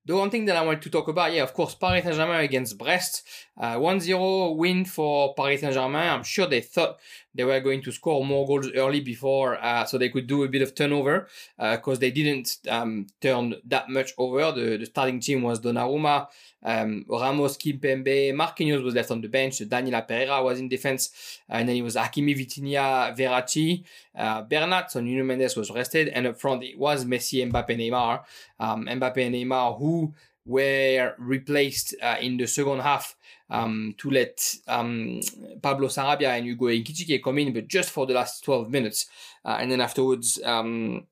The 0.04 0.14
one 0.14 0.30
thing 0.30 0.44
that 0.44 0.56
I 0.56 0.64
wanted 0.64 0.82
to 0.82 0.90
talk 0.90 1.08
about, 1.08 1.32
yeah, 1.32 1.42
of 1.42 1.52
course, 1.52 1.74
Paris 1.74 2.04
Saint-Germain 2.04 2.44
against 2.44 2.78
Brest. 2.78 3.24
Uh, 3.58 3.76
1-0 3.76 4.56
win 4.56 4.84
for 4.84 5.34
Paris 5.34 5.62
Saint-Germain. 5.62 6.10
I'm 6.10 6.22
sure 6.24 6.46
they 6.46 6.60
thought 6.60 6.98
they 7.34 7.44
were 7.44 7.60
going 7.60 7.82
to 7.82 7.92
score 7.92 8.24
more 8.24 8.46
goals 8.46 8.70
early 8.74 9.00
before, 9.00 9.62
uh, 9.62 9.84
so 9.84 9.98
they 9.98 10.08
could 10.08 10.26
do 10.26 10.44
a 10.44 10.48
bit 10.48 10.62
of 10.62 10.74
turnover, 10.74 11.28
because 11.58 11.98
uh, 11.98 12.00
they 12.00 12.10
didn't 12.10 12.58
um, 12.68 13.06
turn 13.20 13.54
that 13.66 13.88
much 13.88 14.12
over. 14.18 14.52
The, 14.52 14.76
the 14.78 14.86
starting 14.86 15.20
team 15.20 15.42
was 15.42 15.60
Donnarumma, 15.60 16.28
um, 16.62 17.04
Ramos, 17.08 17.56
Kimpembe, 17.56 18.34
Marquinhos 18.34 18.82
was 18.82 18.94
left 18.94 19.10
on 19.10 19.20
the 19.20 19.28
bench, 19.28 19.58
Danilo 19.68 20.02
Pereira 20.02 20.42
was 20.42 20.58
in 20.58 20.68
defense, 20.68 21.40
and 21.48 21.68
then 21.68 21.76
it 21.76 21.82
was 21.82 21.94
Hakimi, 21.94 22.36
Vitinha, 22.36 23.16
Verratti, 23.16 23.84
uh, 24.16 24.42
Bernat, 24.42 24.90
so 24.90 25.00
Nuno 25.00 25.24
Mendes 25.24 25.56
was 25.56 25.70
rested, 25.70 26.08
and 26.08 26.26
up 26.26 26.40
front 26.40 26.64
it 26.64 26.78
was 26.78 27.04
Messi, 27.04 27.48
Mbappe, 27.50 27.76
Neymar. 27.76 28.24
Um, 28.58 28.86
Mbappe 28.86 29.24
and 29.24 29.34
Neymar, 29.34 29.78
who 29.78 30.14
were 30.46 31.14
replaced 31.18 31.94
uh, 32.00 32.16
in 32.20 32.36
the 32.36 32.46
second 32.46 32.80
half 32.80 33.16
um, 33.50 33.94
to 33.98 34.10
let 34.10 34.54
um, 34.68 35.20
Pablo 35.60 35.88
Sarabia 35.88 36.36
and 36.36 36.46
Hugo 36.46 36.66
Ekitike 36.66 37.22
come 37.22 37.38
in, 37.38 37.52
but 37.52 37.68
just 37.68 37.90
for 37.90 38.06
the 38.06 38.14
last 38.14 38.44
12 38.44 38.70
minutes. 38.70 39.06
Uh, 39.44 39.58
and 39.60 39.70
then 39.70 39.80
afterwards, 39.80 40.40
um, 40.44 41.06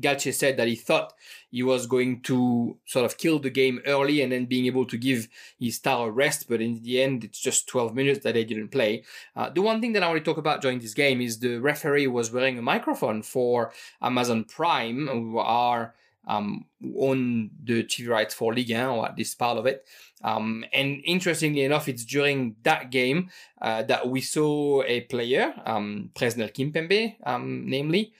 Galtier 0.00 0.34
said 0.34 0.56
that 0.56 0.68
he 0.68 0.76
thought 0.76 1.14
he 1.50 1.62
was 1.62 1.86
going 1.86 2.20
to 2.22 2.76
sort 2.86 3.04
of 3.04 3.16
kill 3.16 3.38
the 3.38 3.50
game 3.50 3.80
early 3.86 4.20
and 4.20 4.30
then 4.30 4.46
being 4.46 4.66
able 4.66 4.84
to 4.86 4.96
give 4.96 5.28
his 5.58 5.76
star 5.76 6.08
a 6.08 6.10
rest, 6.10 6.48
but 6.48 6.60
in 6.60 6.82
the 6.82 7.02
end, 7.02 7.24
it's 7.24 7.40
just 7.40 7.68
12 7.68 7.94
minutes 7.94 8.20
that 8.24 8.34
they 8.34 8.44
didn't 8.44 8.68
play. 8.68 9.04
Uh, 9.34 9.48
the 9.50 9.62
one 9.62 9.80
thing 9.80 9.92
that 9.94 10.02
I 10.02 10.08
want 10.08 10.22
to 10.22 10.24
talk 10.24 10.38
about 10.38 10.60
during 10.60 10.80
this 10.80 10.94
game 10.94 11.20
is 11.20 11.38
the 11.38 11.58
referee 11.58 12.08
was 12.08 12.30
wearing 12.30 12.58
a 12.58 12.62
microphone 12.62 13.22
for 13.22 13.72
Amazon 14.02 14.44
Prime, 14.44 15.08
who 15.08 15.38
are 15.38 15.94
um, 16.26 16.66
own 16.98 17.50
the 17.62 17.84
TV 17.84 18.08
rights 18.08 18.34
for 18.34 18.54
Ligue 18.54 18.72
1 18.72 18.86
or 18.86 19.08
at 19.08 19.16
least 19.16 19.38
part 19.38 19.58
of 19.58 19.66
it. 19.66 19.84
Um, 20.22 20.64
and 20.72 21.02
interestingly 21.04 21.62
enough, 21.62 21.88
it's 21.88 22.04
during 22.04 22.56
that 22.62 22.90
game 22.90 23.30
uh, 23.60 23.82
that 23.84 24.08
we 24.08 24.20
saw 24.20 24.82
a 24.82 25.02
player, 25.02 25.54
um, 25.64 26.10
Presnel 26.14 26.52
Kimpembe, 26.52 27.16
um, 27.24 27.64
namely, 27.66 28.12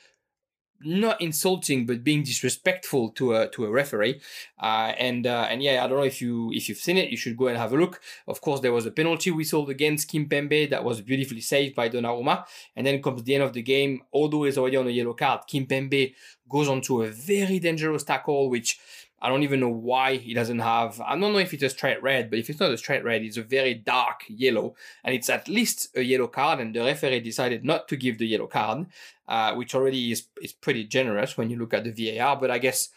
not 0.81 1.21
insulting 1.21 1.87
but 1.87 2.05
being 2.05 2.23
disrespectful 2.23 3.11
to 3.11 3.35
a 3.35 3.49
to 3.49 3.65
a 3.65 3.71
referee. 3.71 4.21
Uh, 4.61 4.93
and 4.99 5.27
uh, 5.27 5.47
and 5.51 5.63
yeah 5.63 5.85
I 5.85 5.89
don't 5.89 5.99
know 5.99 6.05
if 6.05 6.21
you 6.21 6.53
if 6.53 6.69
you've 6.69 6.79
seen 6.79 6.97
it 6.97 7.11
you 7.11 7.17
should 7.17 7.37
go 7.37 7.49
and 7.49 7.57
have 7.57 7.73
a 7.73 7.77
look. 7.77 8.01
Of 8.27 8.41
course 8.41 8.61
there 8.61 8.73
was 8.73 8.87
a 8.87 8.91
penalty 8.91 9.31
we 9.31 9.39
whistled 9.39 9.71
against 9.71 10.11
Kimpembe 10.11 10.71
that 10.71 10.85
was 10.85 11.01
beautifully 11.01 11.41
saved 11.41 11.75
by 11.75 11.89
Donnarumma. 11.89 12.45
And 12.75 12.87
then 12.87 13.03
comes 13.03 13.23
the 13.23 13.35
end 13.35 13.45
of 13.45 13.53
the 13.53 13.63
game 13.63 14.03
although 14.13 14.45
he's 14.45 14.59
already 14.59 14.77
on 14.77 14.87
a 14.87 14.91
yellow 14.91 15.15
card. 15.15 15.43
Kimpembe 15.51 16.15
goes 16.49 16.69
on 16.69 16.81
to 16.83 17.03
a 17.03 17.09
very 17.09 17.59
dangerous 17.59 18.05
tackle 18.05 18.51
which 18.51 18.79
I 19.21 19.29
don't 19.29 19.43
even 19.43 19.61
know 19.61 19.71
why 19.71 20.17
he 20.17 20.35
doesn't 20.35 20.59
have. 20.59 21.01
I 21.01 21.19
don't 21.19 21.33
know 21.33 21.39
if 21.39 21.55
it's 21.55 21.63
a 21.63 21.71
straight 21.71 22.03
red, 22.03 22.29
but 22.29 22.39
if 22.39 22.51
it's 22.51 22.61
not 22.61 22.71
a 22.71 22.77
straight 22.77 23.03
red, 23.03 23.23
it's 23.23 23.39
a 23.39 23.43
very 23.43 23.75
dark 23.75 24.23
yellow, 24.29 24.75
and 25.03 25.15
it's 25.15 25.31
at 25.31 25.49
least 25.49 25.89
a 25.97 26.03
yellow 26.03 26.27
card. 26.27 26.61
And 26.61 26.75
the 26.75 26.81
referee 26.81 27.21
decided 27.21 27.65
not 27.65 27.89
to 27.89 27.97
give 27.97 28.19
the 28.19 28.27
yellow 28.27 28.47
card, 28.47 28.87
uh, 29.27 29.55
which 29.55 29.75
already 29.75 30.13
is 30.13 30.27
is 30.43 30.53
pretty 30.53 30.85
generous 30.85 31.37
when 31.37 31.49
you 31.51 31.57
look 31.57 31.73
at 31.73 31.85
the 31.85 32.19
VAR. 32.19 32.37
But 32.37 32.51
I 32.51 32.59
guess 32.59 32.91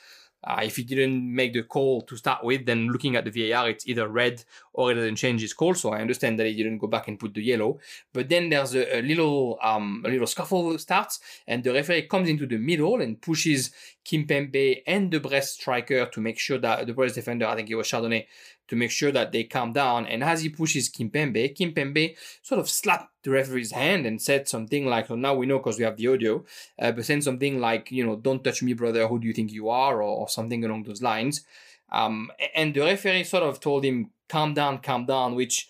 uh, 0.43 0.61
if 0.63 0.75
he 0.75 0.83
didn't 0.83 1.33
make 1.33 1.53
the 1.53 1.63
call 1.63 2.01
to 2.01 2.15
start 2.15 2.43
with, 2.43 2.65
then 2.65 2.87
looking 2.89 3.15
at 3.15 3.25
the 3.25 3.49
VAR, 3.51 3.69
it's 3.69 3.87
either 3.87 4.07
red 4.07 4.43
or 4.79 4.91
it 4.91 4.95
doesn't 4.95 5.17
change 5.17 5.41
his 5.41 5.53
call. 5.53 5.73
So 5.73 5.91
I 5.91 5.99
understand 5.99 6.39
that 6.39 6.47
he 6.47 6.55
didn't 6.55 6.77
go 6.77 6.87
back 6.87 7.07
and 7.09 7.19
put 7.19 7.33
the 7.33 7.43
yellow. 7.43 7.79
But 8.13 8.29
then 8.29 8.49
there's 8.49 8.73
a, 8.75 8.99
a 8.99 9.01
little 9.01 9.59
um, 9.61 10.03
a 10.05 10.09
little 10.09 10.27
scuffle 10.27 10.77
starts, 10.79 11.19
and 11.45 11.63
the 11.63 11.73
referee 11.73 12.07
comes 12.07 12.29
into 12.29 12.47
the 12.47 12.57
middle 12.57 13.01
and 13.01 13.21
pushes 13.21 13.71
Kimpembe 14.05 14.81
and 14.87 15.11
the 15.11 15.19
Brest 15.19 15.59
striker 15.59 16.05
to 16.05 16.21
make 16.21 16.39
sure 16.39 16.57
that 16.59 16.87
the 16.87 16.93
Brest 16.93 17.15
defender, 17.15 17.45
I 17.45 17.55
think 17.55 17.69
it 17.69 17.75
was 17.75 17.87
Chardonnet, 17.87 18.27
to 18.69 18.75
make 18.75 18.91
sure 18.91 19.11
that 19.11 19.31
they 19.31 19.43
calm 19.43 19.73
down. 19.73 20.05
And 20.07 20.23
as 20.23 20.41
he 20.43 20.49
pushes 20.49 20.89
Kimpembe, 20.89 21.55
Kimpembe 21.57 22.15
sort 22.41 22.59
of 22.59 22.69
slapped 22.69 23.11
the 23.23 23.31
referee's 23.31 23.71
hand 23.71 24.05
and 24.05 24.21
said 24.21 24.47
something 24.47 24.85
like, 24.85 25.09
now 25.09 25.35
we 25.35 25.45
know 25.45 25.57
because 25.57 25.77
we 25.77 25.83
have 25.83 25.97
the 25.97 26.07
audio, 26.07 26.45
uh, 26.81 26.91
but 26.91 27.05
saying 27.05 27.21
something 27.21 27.59
like, 27.59 27.91
you 27.91 28.05
know, 28.05 28.15
don't 28.15 28.43
touch 28.43 28.63
me, 28.63 28.73
brother, 28.73 29.07
who 29.07 29.19
do 29.19 29.27
you 29.27 29.33
think 29.33 29.51
you 29.51 29.67
are? 29.69 29.97
Or, 29.97 30.21
or 30.21 30.29
something 30.29 30.63
along 30.63 30.83
those 30.83 31.01
lines. 31.01 31.43
Um, 31.91 32.31
and 32.55 32.73
the 32.73 32.81
referee 32.81 33.23
sort 33.23 33.43
of 33.43 33.59
told 33.59 33.83
him, 33.83 34.11
calm 34.29 34.53
down, 34.53 34.77
calm 34.79 35.05
down, 35.05 35.35
which, 35.35 35.69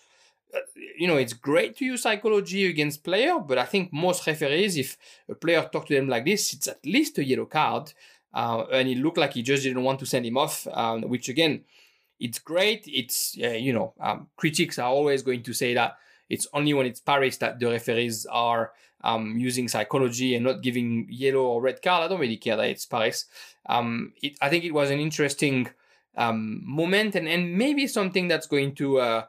uh, 0.54 0.58
you 0.98 1.08
know, 1.08 1.16
it's 1.16 1.32
great 1.32 1.76
to 1.78 1.84
use 1.84 2.02
psychology 2.02 2.66
against 2.66 3.02
player, 3.02 3.38
but 3.38 3.58
I 3.58 3.64
think 3.64 3.92
most 3.92 4.26
referees, 4.26 4.76
if 4.76 4.96
a 5.28 5.34
player 5.34 5.68
talk 5.72 5.86
to 5.86 5.94
them 5.94 6.08
like 6.08 6.24
this, 6.24 6.52
it's 6.52 6.68
at 6.68 6.84
least 6.84 7.18
a 7.18 7.24
yellow 7.24 7.46
card. 7.46 7.92
Uh, 8.32 8.64
and 8.72 8.88
it 8.88 8.98
looked 8.98 9.18
like 9.18 9.32
he 9.32 9.42
just 9.42 9.64
didn't 9.64 9.82
want 9.82 9.98
to 9.98 10.06
send 10.06 10.24
him 10.24 10.36
off, 10.36 10.66
um, 10.72 11.02
which 11.02 11.28
again, 11.28 11.64
it's 12.20 12.38
great. 12.38 12.84
It's 12.86 13.36
uh, 13.42 13.48
you 13.48 13.72
know 13.72 13.94
um, 13.98 14.28
critics 14.36 14.78
are 14.78 14.88
always 14.88 15.22
going 15.22 15.42
to 15.42 15.52
say 15.52 15.74
that 15.74 15.96
it's 16.28 16.46
only 16.52 16.72
when 16.74 16.86
it's 16.86 17.00
Paris 17.00 17.38
that 17.38 17.58
the 17.58 17.66
referees 17.66 18.26
are 18.26 18.72
um, 19.02 19.36
using 19.38 19.66
psychology 19.66 20.36
and 20.36 20.44
not 20.44 20.62
giving 20.62 21.08
yellow 21.10 21.42
or 21.42 21.62
red 21.62 21.82
card. 21.82 22.04
I 22.04 22.08
don't 22.08 22.20
really 22.20 22.36
care 22.36 22.56
that 22.56 22.68
it's 22.68 22.86
Paris. 22.86 23.24
Um, 23.66 24.12
it, 24.22 24.36
I 24.40 24.48
think 24.48 24.64
it 24.64 24.74
was 24.74 24.90
an 24.90 25.00
interesting 25.00 25.68
um, 26.16 26.62
moment 26.64 27.14
and, 27.14 27.28
and 27.28 27.56
maybe 27.56 27.86
something 27.86 28.28
that's 28.28 28.46
going 28.46 28.74
to 28.76 28.98
uh, 28.98 29.24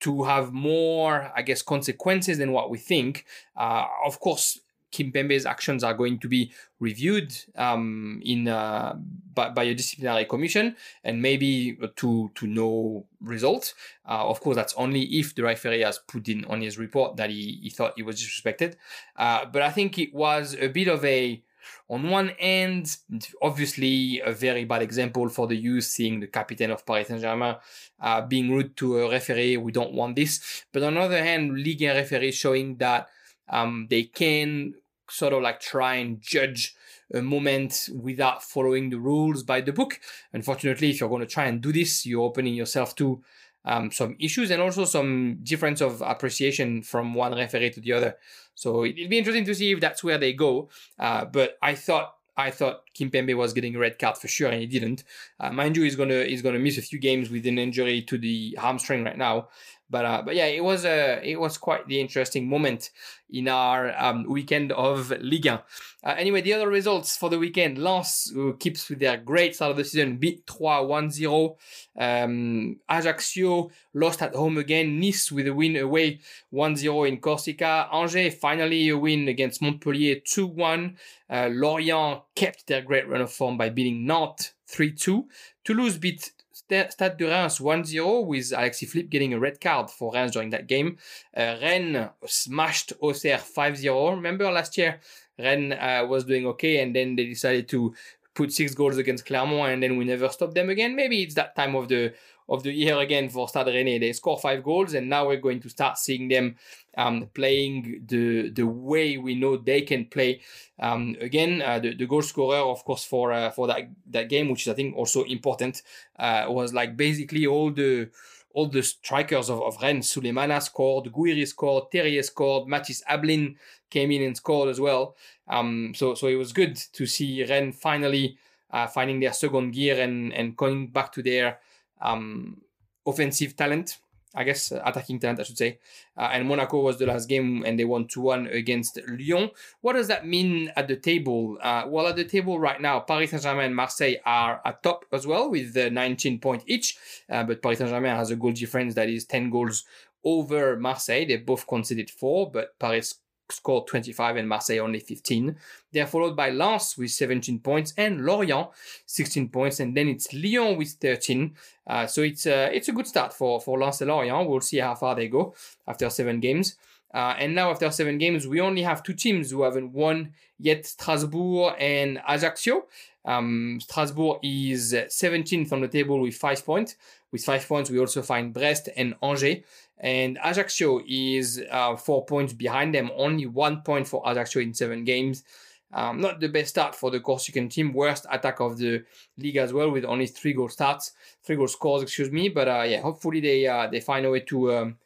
to 0.00 0.24
have 0.24 0.52
more, 0.52 1.30
I 1.36 1.42
guess, 1.42 1.62
consequences 1.62 2.38
than 2.38 2.52
what 2.52 2.70
we 2.70 2.78
think. 2.78 3.26
Uh, 3.56 3.84
of 4.04 4.18
course, 4.18 4.60
Kimpembe's 4.92 5.46
actions 5.46 5.84
are 5.84 5.94
going 5.94 6.18
to 6.18 6.28
be 6.28 6.52
reviewed 6.80 7.32
um, 7.56 8.20
in 8.24 8.48
uh, 8.48 8.96
by, 9.34 9.50
by, 9.50 9.64
a 9.64 9.74
disciplinary 9.74 10.24
commission 10.24 10.74
and 11.04 11.22
maybe 11.22 11.78
to 11.96 12.30
to 12.34 12.46
no 12.46 13.06
result. 13.20 13.74
Uh, 14.08 14.28
of 14.28 14.40
course, 14.40 14.56
that's 14.56 14.74
only 14.74 15.02
if 15.02 15.34
the 15.34 15.42
referee 15.42 15.82
has 15.82 15.98
put 15.98 16.28
in 16.28 16.44
on 16.46 16.60
his 16.60 16.76
report 16.76 17.16
that 17.16 17.30
he, 17.30 17.60
he 17.62 17.70
thought 17.70 17.92
he 17.96 18.02
was 18.02 18.20
disrespected. 18.20 18.74
Uh, 19.16 19.44
but 19.44 19.62
I 19.62 19.70
think 19.70 19.98
it 19.98 20.12
was 20.12 20.56
a 20.58 20.68
bit 20.68 20.88
of 20.88 21.04
a 21.04 21.42
on 21.88 22.08
one 22.08 22.28
hand, 22.38 22.96
obviously 23.42 24.20
a 24.24 24.32
very 24.32 24.64
bad 24.64 24.82
example 24.82 25.28
for 25.28 25.46
the 25.46 25.56
youth, 25.56 25.84
seeing 25.84 26.20
the 26.20 26.26
captain 26.26 26.70
of 26.70 26.86
Paris 26.86 27.08
Saint-Germain 27.08 27.56
uh, 28.00 28.20
being 28.22 28.50
rude 28.50 28.76
to 28.76 28.98
a 28.98 29.10
referee. 29.10 29.56
We 29.56 29.72
don't 29.72 29.92
want 29.92 30.16
this. 30.16 30.64
But 30.72 30.82
on 30.82 30.94
the 30.94 31.00
other 31.00 31.22
hand, 31.22 31.52
Ligue 31.52 31.82
1 31.82 31.96
referee 31.96 32.32
showing 32.32 32.76
that 32.76 33.08
um, 33.48 33.86
they 33.90 34.04
can 34.04 34.74
sort 35.08 35.32
of 35.32 35.42
like 35.42 35.60
try 35.60 35.96
and 35.96 36.20
judge 36.20 36.74
a 37.12 37.20
moment 37.20 37.88
without 37.92 38.42
following 38.42 38.90
the 38.90 38.98
rules 38.98 39.42
by 39.42 39.60
the 39.60 39.72
book. 39.72 39.98
Unfortunately, 40.32 40.90
if 40.90 41.00
you're 41.00 41.08
going 41.08 41.20
to 41.20 41.26
try 41.26 41.46
and 41.46 41.60
do 41.60 41.72
this, 41.72 42.06
you're 42.06 42.22
opening 42.22 42.54
yourself 42.54 42.94
to 42.96 43.20
um, 43.64 43.90
some 43.90 44.16
issues 44.18 44.50
and 44.50 44.62
also 44.62 44.84
some 44.84 45.38
difference 45.42 45.80
of 45.80 46.02
appreciation 46.02 46.82
from 46.82 47.14
one 47.14 47.34
referee 47.34 47.70
to 47.70 47.80
the 47.80 47.92
other. 47.92 48.16
So 48.54 48.84
it'll 48.84 49.08
be 49.08 49.18
interesting 49.18 49.44
to 49.46 49.54
see 49.54 49.72
if 49.72 49.80
that's 49.80 50.04
where 50.04 50.18
they 50.18 50.32
go. 50.32 50.68
Uh, 50.98 51.24
but 51.24 51.58
I 51.62 51.74
thought 51.74 52.14
I 52.36 52.50
thought 52.50 52.82
Kimpembe 52.98 53.36
was 53.36 53.52
getting 53.52 53.76
a 53.76 53.78
red 53.78 53.98
card 53.98 54.16
for 54.16 54.28
sure, 54.28 54.50
and 54.50 54.60
he 54.60 54.66
didn't. 54.66 55.04
Uh, 55.38 55.50
mind 55.50 55.76
you, 55.76 55.82
he's 55.82 55.96
gonna 55.96 56.24
he's 56.24 56.42
gonna 56.42 56.58
miss 56.58 56.78
a 56.78 56.82
few 56.82 56.98
games 56.98 57.30
with 57.30 57.46
an 57.46 57.58
injury 57.58 58.02
to 58.02 58.16
the 58.18 58.56
hamstring 58.58 59.04
right 59.04 59.18
now. 59.18 59.48
But 59.90 60.04
uh, 60.04 60.22
but 60.24 60.36
yeah, 60.36 60.46
it 60.46 60.62
was 60.62 60.84
a 60.84 61.20
it 61.22 61.38
was 61.38 61.58
quite 61.58 61.88
the 61.88 62.00
interesting 62.00 62.48
moment 62.48 62.90
in 63.28 63.48
our 63.48 63.92
um, 63.98 64.24
weekend 64.24 64.70
of 64.72 65.12
Liga. 65.20 65.64
Uh, 66.02 66.14
anyway, 66.16 66.40
the 66.40 66.54
other 66.54 66.68
results 66.68 67.16
for 67.16 67.28
the 67.28 67.38
weekend: 67.38 67.76
Lens 67.76 68.30
who 68.32 68.56
keeps 68.56 68.88
with 68.88 69.00
their 69.00 69.16
great 69.16 69.56
start 69.56 69.72
of 69.72 69.76
the 69.76 69.84
season, 69.84 70.16
beat 70.16 70.46
3-1-0. 70.46 71.56
Um, 71.98 72.76
Ajaccio 72.88 73.70
lost 73.92 74.22
at 74.22 74.34
home 74.34 74.58
again. 74.58 75.00
Nice 75.00 75.32
with 75.32 75.48
a 75.48 75.54
win 75.54 75.76
away 75.76 76.20
1-0 76.52 77.08
in 77.08 77.18
Corsica. 77.18 77.88
Angers 77.92 78.34
finally 78.34 78.88
a 78.88 78.96
win 78.96 79.28
against 79.28 79.60
Montpellier 79.60 80.16
2-1. 80.16 80.96
Uh, 81.28 81.48
Lorient 81.52 82.22
kept 82.34 82.66
their 82.66 82.82
great 82.82 83.08
run 83.08 83.20
of 83.20 83.32
form 83.32 83.58
by 83.58 83.68
beating 83.68 84.06
Nantes 84.06 84.52
3-2. 84.70 85.24
Toulouse 85.64 85.98
beat 85.98 86.32
Stade 86.70 87.16
de 87.16 87.26
Reims 87.26 87.58
1-0 87.58 88.26
with 88.26 88.52
Alexis 88.52 88.90
Flip 88.90 89.08
getting 89.08 89.34
a 89.34 89.38
red 89.38 89.60
card 89.60 89.90
for 89.90 90.12
Reims 90.12 90.32
during 90.32 90.50
that 90.50 90.66
game. 90.66 90.96
Uh, 91.36 91.56
Rennes 91.60 92.08
smashed 92.26 92.92
Auxerre 93.00 93.38
5-0. 93.38 94.10
Remember 94.16 94.50
last 94.50 94.78
year, 94.78 95.00
Rennes 95.38 95.72
uh, 95.72 96.06
was 96.08 96.24
doing 96.24 96.46
okay 96.46 96.82
and 96.82 96.94
then 96.94 97.16
they 97.16 97.26
decided 97.26 97.68
to 97.68 97.94
put 98.34 98.52
six 98.52 98.74
goals 98.74 98.96
against 98.96 99.26
Clermont 99.26 99.72
and 99.72 99.82
then 99.82 99.96
we 99.96 100.04
never 100.04 100.28
stopped 100.28 100.54
them 100.54 100.70
again. 100.70 100.94
Maybe 100.94 101.22
it's 101.22 101.34
that 101.34 101.56
time 101.56 101.74
of 101.74 101.88
the 101.88 102.14
of 102.50 102.64
the 102.64 102.72
year 102.72 102.98
again 102.98 103.28
for 103.28 103.48
Stade 103.48 103.68
Rennais. 103.68 104.00
They 104.00 104.12
score 104.12 104.38
five 104.38 104.62
goals, 104.62 104.94
and 104.94 105.08
now 105.08 105.28
we're 105.28 105.36
going 105.40 105.60
to 105.60 105.68
start 105.68 105.96
seeing 105.96 106.28
them 106.28 106.56
um, 106.98 107.30
playing 107.32 108.02
the 108.06 108.50
the 108.50 108.66
way 108.66 109.16
we 109.16 109.36
know 109.36 109.56
they 109.56 109.82
can 109.82 110.06
play. 110.06 110.40
Um, 110.80 111.16
again, 111.20 111.62
uh, 111.62 111.78
the, 111.78 111.94
the 111.94 112.06
goal 112.06 112.22
scorer, 112.22 112.58
of 112.58 112.84
course, 112.84 113.04
for 113.04 113.32
uh, 113.32 113.50
for 113.50 113.68
that 113.68 113.88
that 114.08 114.28
game, 114.28 114.50
which 114.50 114.62
is 114.62 114.68
I 114.68 114.74
think 114.74 114.96
also 114.96 115.22
important, 115.24 115.82
uh, 116.18 116.46
was 116.48 116.74
like 116.74 116.96
basically 116.96 117.46
all 117.46 117.70
the 117.70 118.10
all 118.52 118.66
the 118.66 118.82
strikers 118.82 119.48
of, 119.48 119.62
of 119.62 119.80
Rennes. 119.80 120.12
Sulemana 120.12 120.60
scored, 120.60 121.12
Gouiri 121.12 121.46
scored, 121.46 121.90
Terrier 121.92 122.22
scored, 122.24 122.68
Matthis 122.68 123.02
Abline 123.08 123.54
came 123.90 124.10
in 124.10 124.22
and 124.22 124.36
scored 124.36 124.68
as 124.68 124.80
well. 124.80 125.14
Um, 125.46 125.92
so 125.94 126.14
so 126.14 126.26
it 126.26 126.34
was 126.34 126.52
good 126.52 126.76
to 126.94 127.06
see 127.06 127.44
Rennes 127.44 127.76
finally 127.76 128.38
uh, 128.72 128.88
finding 128.88 129.20
their 129.20 129.32
second 129.32 129.70
gear 129.70 130.00
and 130.00 130.32
and 130.32 130.56
coming 130.56 130.88
back 130.88 131.12
to 131.12 131.22
their 131.22 131.60
um, 132.00 132.62
offensive 133.06 133.56
talent, 133.56 133.98
I 134.34 134.44
guess, 134.44 134.70
uh, 134.70 134.80
attacking 134.84 135.18
talent, 135.18 135.40
I 135.40 135.42
should 135.42 135.58
say. 135.58 135.78
Uh, 136.16 136.30
and 136.32 136.46
Monaco 136.46 136.80
was 136.80 136.98
the 136.98 137.06
last 137.06 137.28
game 137.28 137.64
and 137.66 137.78
they 137.78 137.84
won 137.84 138.06
2 138.06 138.20
1 138.20 138.46
against 138.48 138.98
Lyon. 139.08 139.50
What 139.80 139.94
does 139.94 140.08
that 140.08 140.26
mean 140.26 140.70
at 140.76 140.88
the 140.88 140.96
table? 140.96 141.58
Uh, 141.60 141.84
well, 141.88 142.06
at 142.06 142.16
the 142.16 142.24
table 142.24 142.58
right 142.58 142.80
now, 142.80 143.00
Paris 143.00 143.30
Saint 143.30 143.42
Germain 143.42 143.66
and 143.66 143.76
Marseille 143.76 144.16
are 144.24 144.60
at 144.64 144.82
top 144.82 145.04
as 145.12 145.26
well 145.26 145.50
with 145.50 145.76
19 145.76 146.38
points 146.38 146.64
each. 146.66 146.96
Uh, 147.28 147.42
but 147.44 147.62
Paris 147.62 147.78
Saint 147.78 147.90
Germain 147.90 148.16
has 148.16 148.30
a 148.30 148.36
goal 148.36 148.52
difference 148.52 148.94
that 148.94 149.08
is 149.08 149.24
10 149.24 149.50
goals 149.50 149.84
over 150.24 150.76
Marseille. 150.76 151.26
They 151.26 151.36
both 151.36 151.66
conceded 151.66 152.10
four, 152.10 152.50
but 152.50 152.78
Paris 152.78 153.16
scored 153.52 153.86
25 153.86 154.36
and 154.36 154.48
Marseille 154.48 154.78
only 154.78 155.00
15. 155.00 155.56
They 155.92 156.00
are 156.00 156.06
followed 156.06 156.36
by 156.36 156.50
Lens 156.50 156.96
with 156.96 157.10
17 157.10 157.60
points 157.60 157.92
and 157.96 158.24
Lorient 158.24 158.68
16 159.06 159.48
points, 159.48 159.80
and 159.80 159.96
then 159.96 160.08
it's 160.08 160.32
Lyon 160.32 160.76
with 160.76 160.92
13. 161.00 161.54
Uh, 161.86 162.06
so 162.06 162.22
it's 162.22 162.46
uh, 162.46 162.70
it's 162.72 162.88
a 162.88 162.92
good 162.92 163.06
start 163.06 163.32
for, 163.32 163.60
for 163.60 163.78
Lens 163.78 164.00
and 164.00 164.10
Lorient. 164.10 164.48
We'll 164.48 164.60
see 164.60 164.78
how 164.78 164.94
far 164.94 165.14
they 165.14 165.28
go 165.28 165.54
after 165.86 166.08
seven 166.10 166.40
games. 166.40 166.76
Uh, 167.12 167.34
and 167.38 167.54
now 167.54 167.70
after 167.70 167.90
seven 167.90 168.18
games, 168.18 168.46
we 168.46 168.60
only 168.60 168.82
have 168.82 169.02
two 169.02 169.14
teams 169.14 169.50
who 169.50 169.62
haven't 169.62 169.92
won 169.92 170.32
yet, 170.58 170.86
Strasbourg 170.86 171.74
and 171.78 172.20
Ajaccio. 172.28 172.84
Um, 173.24 173.78
Strasbourg 173.80 174.38
is 174.42 174.94
17th 174.94 175.72
on 175.72 175.80
the 175.80 175.88
table 175.88 176.20
with 176.20 176.34
five 176.34 176.64
points. 176.64 176.96
With 177.32 177.44
five 177.44 177.66
points, 177.66 177.90
we 177.90 177.98
also 177.98 178.22
find 178.22 178.52
Brest 178.52 178.88
and 178.96 179.14
Angers. 179.22 179.58
And 179.98 180.38
Ajaccio 180.42 181.02
is 181.06 181.62
uh, 181.70 181.96
four 181.96 182.24
points 182.24 182.52
behind 182.52 182.94
them, 182.94 183.10
only 183.16 183.46
one 183.46 183.82
point 183.82 184.08
for 184.08 184.22
Ajaccio 184.26 184.62
in 184.62 184.72
seven 184.72 185.04
games. 185.04 185.44
Um, 185.92 186.20
not 186.20 186.40
the 186.40 186.48
best 186.48 186.70
start 186.70 186.94
for 186.94 187.10
the 187.10 187.20
Corsican 187.20 187.68
team. 187.68 187.92
Worst 187.92 188.24
attack 188.30 188.60
of 188.60 188.78
the 188.78 189.02
league 189.36 189.56
as 189.56 189.72
well, 189.72 189.90
with 189.90 190.04
only 190.04 190.26
three 190.26 190.52
goal 190.52 190.68
starts, 190.68 191.12
three 191.42 191.56
goal 191.56 191.68
scores, 191.68 192.02
excuse 192.02 192.30
me. 192.30 192.48
But 192.48 192.68
uh, 192.68 192.84
yeah, 192.86 193.00
hopefully 193.00 193.40
they 193.40 193.66
uh, 193.66 193.88
they 193.88 194.00
find 194.00 194.24
a 194.24 194.30
way 194.30 194.40
to 194.40 194.72
um, 194.72 194.98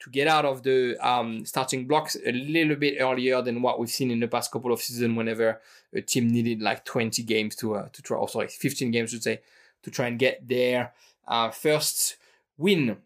to 0.00 0.10
get 0.10 0.26
out 0.26 0.44
of 0.44 0.62
the 0.62 0.96
um, 1.06 1.44
starting 1.44 1.86
blocks 1.86 2.16
a 2.24 2.32
little 2.32 2.76
bit 2.76 2.96
earlier 3.00 3.42
than 3.42 3.62
what 3.62 3.78
we've 3.78 3.90
seen 3.90 4.10
in 4.10 4.20
the 4.20 4.28
past 4.28 4.50
couple 4.50 4.72
of 4.72 4.80
seasons. 4.80 5.16
Whenever 5.16 5.60
a 5.94 6.00
team 6.00 6.28
needed 6.28 6.62
like 6.62 6.84
20 6.84 7.22
games 7.22 7.54
to 7.56 7.76
uh, 7.76 7.88
to 7.92 8.02
try, 8.02 8.18
oh 8.18 8.26
sorry, 8.26 8.48
15 8.48 8.90
games 8.90 9.12
to 9.12 9.20
say, 9.20 9.40
to 9.82 9.90
try 9.90 10.06
and 10.06 10.18
get 10.18 10.46
their 10.46 10.92
uh, 11.28 11.50
first 11.50 12.16
win 12.56 12.96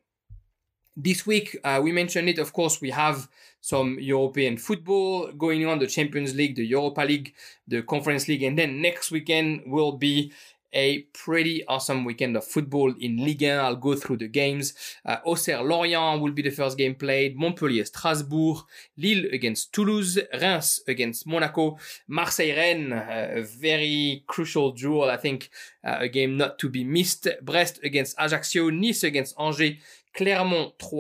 this 0.97 1.27
week, 1.27 1.57
uh, 1.65 1.81
we 1.83 1.91
mentioned 1.91 2.29
it, 2.29 2.39
of 2.39 2.53
course, 2.53 2.81
we 2.81 2.91
have 2.91 3.29
some 3.61 3.99
European 3.99 4.57
football 4.57 5.33
going 5.33 5.67
on, 5.67 5.79
the 5.79 5.87
Champions 5.87 6.35
League, 6.35 6.55
the 6.55 6.65
Europa 6.65 7.01
League, 7.01 7.35
the 7.67 7.83
Conference 7.83 8.29
League, 8.29 8.43
and 8.43 8.57
then 8.59 8.81
next 8.81 9.11
weekend 9.11 9.63
will 9.67 9.93
be 9.93 10.33
a 10.75 11.03
pretty 11.15 11.65
awesome 11.67 12.05
weekend 12.05 12.37
of 12.37 12.45
football 12.45 12.93
in 13.01 13.17
Ligue 13.25 13.43
1. 13.43 13.51
I'll 13.59 13.77
go 13.77 13.95
through 13.95 14.19
the 14.19 14.29
games. 14.29 14.75
Uh, 15.07 15.17
Auxerre 15.25 15.63
Lorient 15.63 16.21
will 16.21 16.33
be 16.33 16.43
the 16.43 16.51
first 16.51 16.77
game 16.77 16.97
played. 16.97 17.37
Montpellier 17.37 17.85
Strasbourg. 17.85 18.59
Lille 18.99 19.27
against 19.33 19.73
Toulouse. 19.73 20.19
Reims 20.41 20.81
against 20.89 21.27
Monaco. 21.27 21.79
Marseille 22.09 22.57
Rennes, 22.57 22.93
uh, 22.93 23.29
a 23.37 23.43
very 23.43 24.25
crucial 24.27 24.73
duel, 24.73 25.11
I 25.11 25.17
think. 25.17 25.51
Uh, 25.83 25.99
a 26.01 26.09
game 26.09 26.37
not 26.37 26.59
to 26.59 26.69
be 26.69 26.85
missed. 26.85 27.29
Brest 27.43 27.81
against 27.83 28.19
Ajaccio. 28.19 28.71
Nice 28.71 29.05
against 29.05 29.35
Angers. 29.39 29.77
Clermont 30.15 30.75
3, 30.81 30.99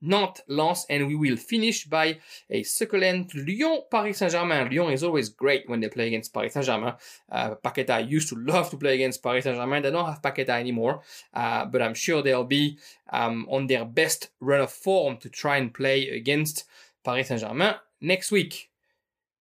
Nantes, 0.00 0.42
Lens, 0.48 0.86
and 0.90 1.06
we 1.06 1.14
will 1.14 1.36
finish 1.36 1.86
by 1.86 2.18
a 2.50 2.62
succulent 2.62 3.34
Lyon 3.34 3.82
Paris 3.90 4.18
Saint 4.18 4.32
Germain. 4.32 4.68
Lyon 4.70 4.92
is 4.92 5.02
always 5.02 5.28
great 5.28 5.68
when 5.68 5.80
they 5.80 5.88
play 5.88 6.08
against 6.08 6.32
Paris 6.32 6.54
Saint 6.54 6.66
Germain. 6.66 6.94
Uh, 7.30 7.54
Paqueta 7.56 8.08
used 8.08 8.28
to 8.28 8.36
love 8.36 8.70
to 8.70 8.76
play 8.76 8.94
against 8.94 9.22
Paris 9.22 9.44
Saint 9.44 9.56
Germain. 9.56 9.82
They 9.82 9.90
don't 9.90 10.06
have 10.06 10.22
Paqueta 10.22 10.50
anymore, 10.50 11.02
uh, 11.34 11.64
but 11.64 11.82
I'm 11.82 11.94
sure 11.94 12.22
they'll 12.22 12.44
be 12.44 12.78
um, 13.10 13.46
on 13.50 13.66
their 13.66 13.84
best 13.84 14.30
run 14.40 14.60
of 14.60 14.70
form 14.70 15.16
to 15.18 15.28
try 15.28 15.56
and 15.56 15.72
play 15.72 16.08
against 16.10 16.64
Paris 17.04 17.28
Saint 17.28 17.40
Germain 17.40 17.76
next 18.00 18.30
week. 18.30 18.70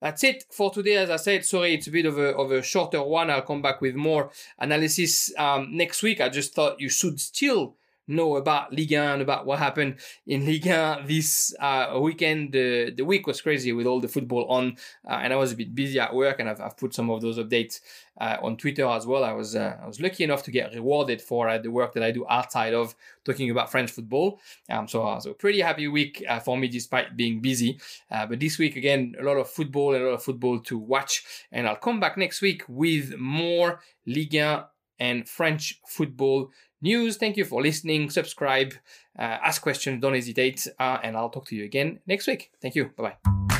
That's 0.01 0.23
it 0.25 0.45
for 0.51 0.71
today. 0.71 0.97
As 0.97 1.11
I 1.11 1.17
said, 1.17 1.45
sorry, 1.45 1.75
it's 1.75 1.87
a 1.87 1.91
bit 1.91 2.07
of 2.07 2.19
a, 2.19 2.37
of 2.37 2.53
a 2.53 2.63
shorter 2.63 3.03
one. 3.03 3.31
I'll 3.31 3.43
come 3.43 3.63
back 3.63 3.81
with 3.81 3.95
more 3.95 4.31
analysis 4.59 5.33
um, 5.39 5.75
next 5.75 6.03
week. 6.03 6.21
I 6.21 6.29
just 6.29 6.55
thought 6.55 6.81
you 6.81 6.91
should 6.91 7.19
still 7.19 7.77
know 8.09 8.37
about 8.37 8.73
Ligue 8.73 8.93
1, 8.93 9.01
and 9.01 9.23
about 9.23 9.47
what 9.47 9.59
happened 9.59 9.97
in 10.27 10.45
Ligue 10.45 10.67
1 10.67 11.07
this 11.07 11.55
uh, 11.61 11.99
weekend. 12.01 12.53
The, 12.53 12.93
the 12.97 13.05
week 13.05 13.27
was 13.27 13.41
crazy 13.41 13.73
with 13.73 13.87
all 13.87 14.01
the 14.01 14.09
football 14.09 14.47
on, 14.49 14.77
uh, 15.09 15.21
and 15.23 15.33
I 15.33 15.37
was 15.37 15.53
a 15.53 15.57
bit 15.57 15.75
busy 15.75 15.99
at 15.99 16.15
work, 16.15 16.41
and 16.41 16.49
I've, 16.49 16.61
I've 16.61 16.77
put 16.77 16.95
some 16.95 17.11
of 17.11 17.21
those 17.21 17.39
updates 17.39 17.81
uh, 18.21 18.37
on 18.43 18.57
Twitter 18.57 18.87
as 18.87 19.07
well. 19.07 19.25
I 19.25 19.33
was 19.33 19.55
uh, 19.55 19.77
I 19.83 19.87
was 19.87 20.01
lucky 20.01 20.25
enough 20.25 20.43
to 20.45 20.51
get 20.51 20.75
rewarded 20.75 21.21
for 21.21 21.49
uh, 21.49 21.59
the 21.59 21.71
work 21.71 21.93
that 21.95 22.03
I 22.03 22.11
do 22.11 22.27
outside 22.29 22.75
of 22.75 22.95
talking 23.25 23.51
about 23.51 23.71
French 23.71 23.91
football. 23.91 24.41
Um, 24.71 24.89
so 24.89 25.07
uh, 25.07 25.21
so 25.21 25.35
pretty 25.35 25.61
happy 25.61 25.89
week 25.89 26.25
for 26.45 26.57
me 26.57 26.69
despite 26.69 27.17
being 27.17 27.41
busy. 27.41 27.79
but 28.11 28.41
this 28.41 28.59
week 28.59 28.77
again, 28.77 29.15
a 29.21 29.23
lot 29.23 29.37
of 29.37 29.51
football, 29.51 29.95
a 29.95 29.99
lot 29.99 30.15
of 30.15 30.23
football 30.23 30.61
to 30.61 30.79
watch, 30.79 31.25
and 31.53 31.67
I'll 31.67 31.77
come 31.77 32.01
back 32.01 32.17
next 32.17 32.41
week 32.41 32.63
with 32.69 33.19
more 33.19 33.81
Ligue 34.07 34.35
1 34.35 34.65
and 34.99 35.29
French 35.29 35.81
football 35.87 36.51
news. 36.83 37.17
Thank 37.17 37.37
you 37.37 37.45
for 37.45 37.63
listening. 37.63 38.11
Subscribe, 38.11 38.75
uh, 39.19 39.23
ask 39.23 39.63
questions, 39.63 40.01
don't 40.01 40.15
hesitate. 40.15 40.67
Uh, 40.79 40.99
and 41.03 41.17
I'll 41.17 41.31
talk 41.31 41.47
to 41.47 41.57
you 41.57 41.65
again 41.65 42.01
next 42.07 42.27
week. 42.27 42.51
Thank 42.61 42.75
you. 42.75 42.91
Bye 42.97 43.17
bye. 43.25 43.56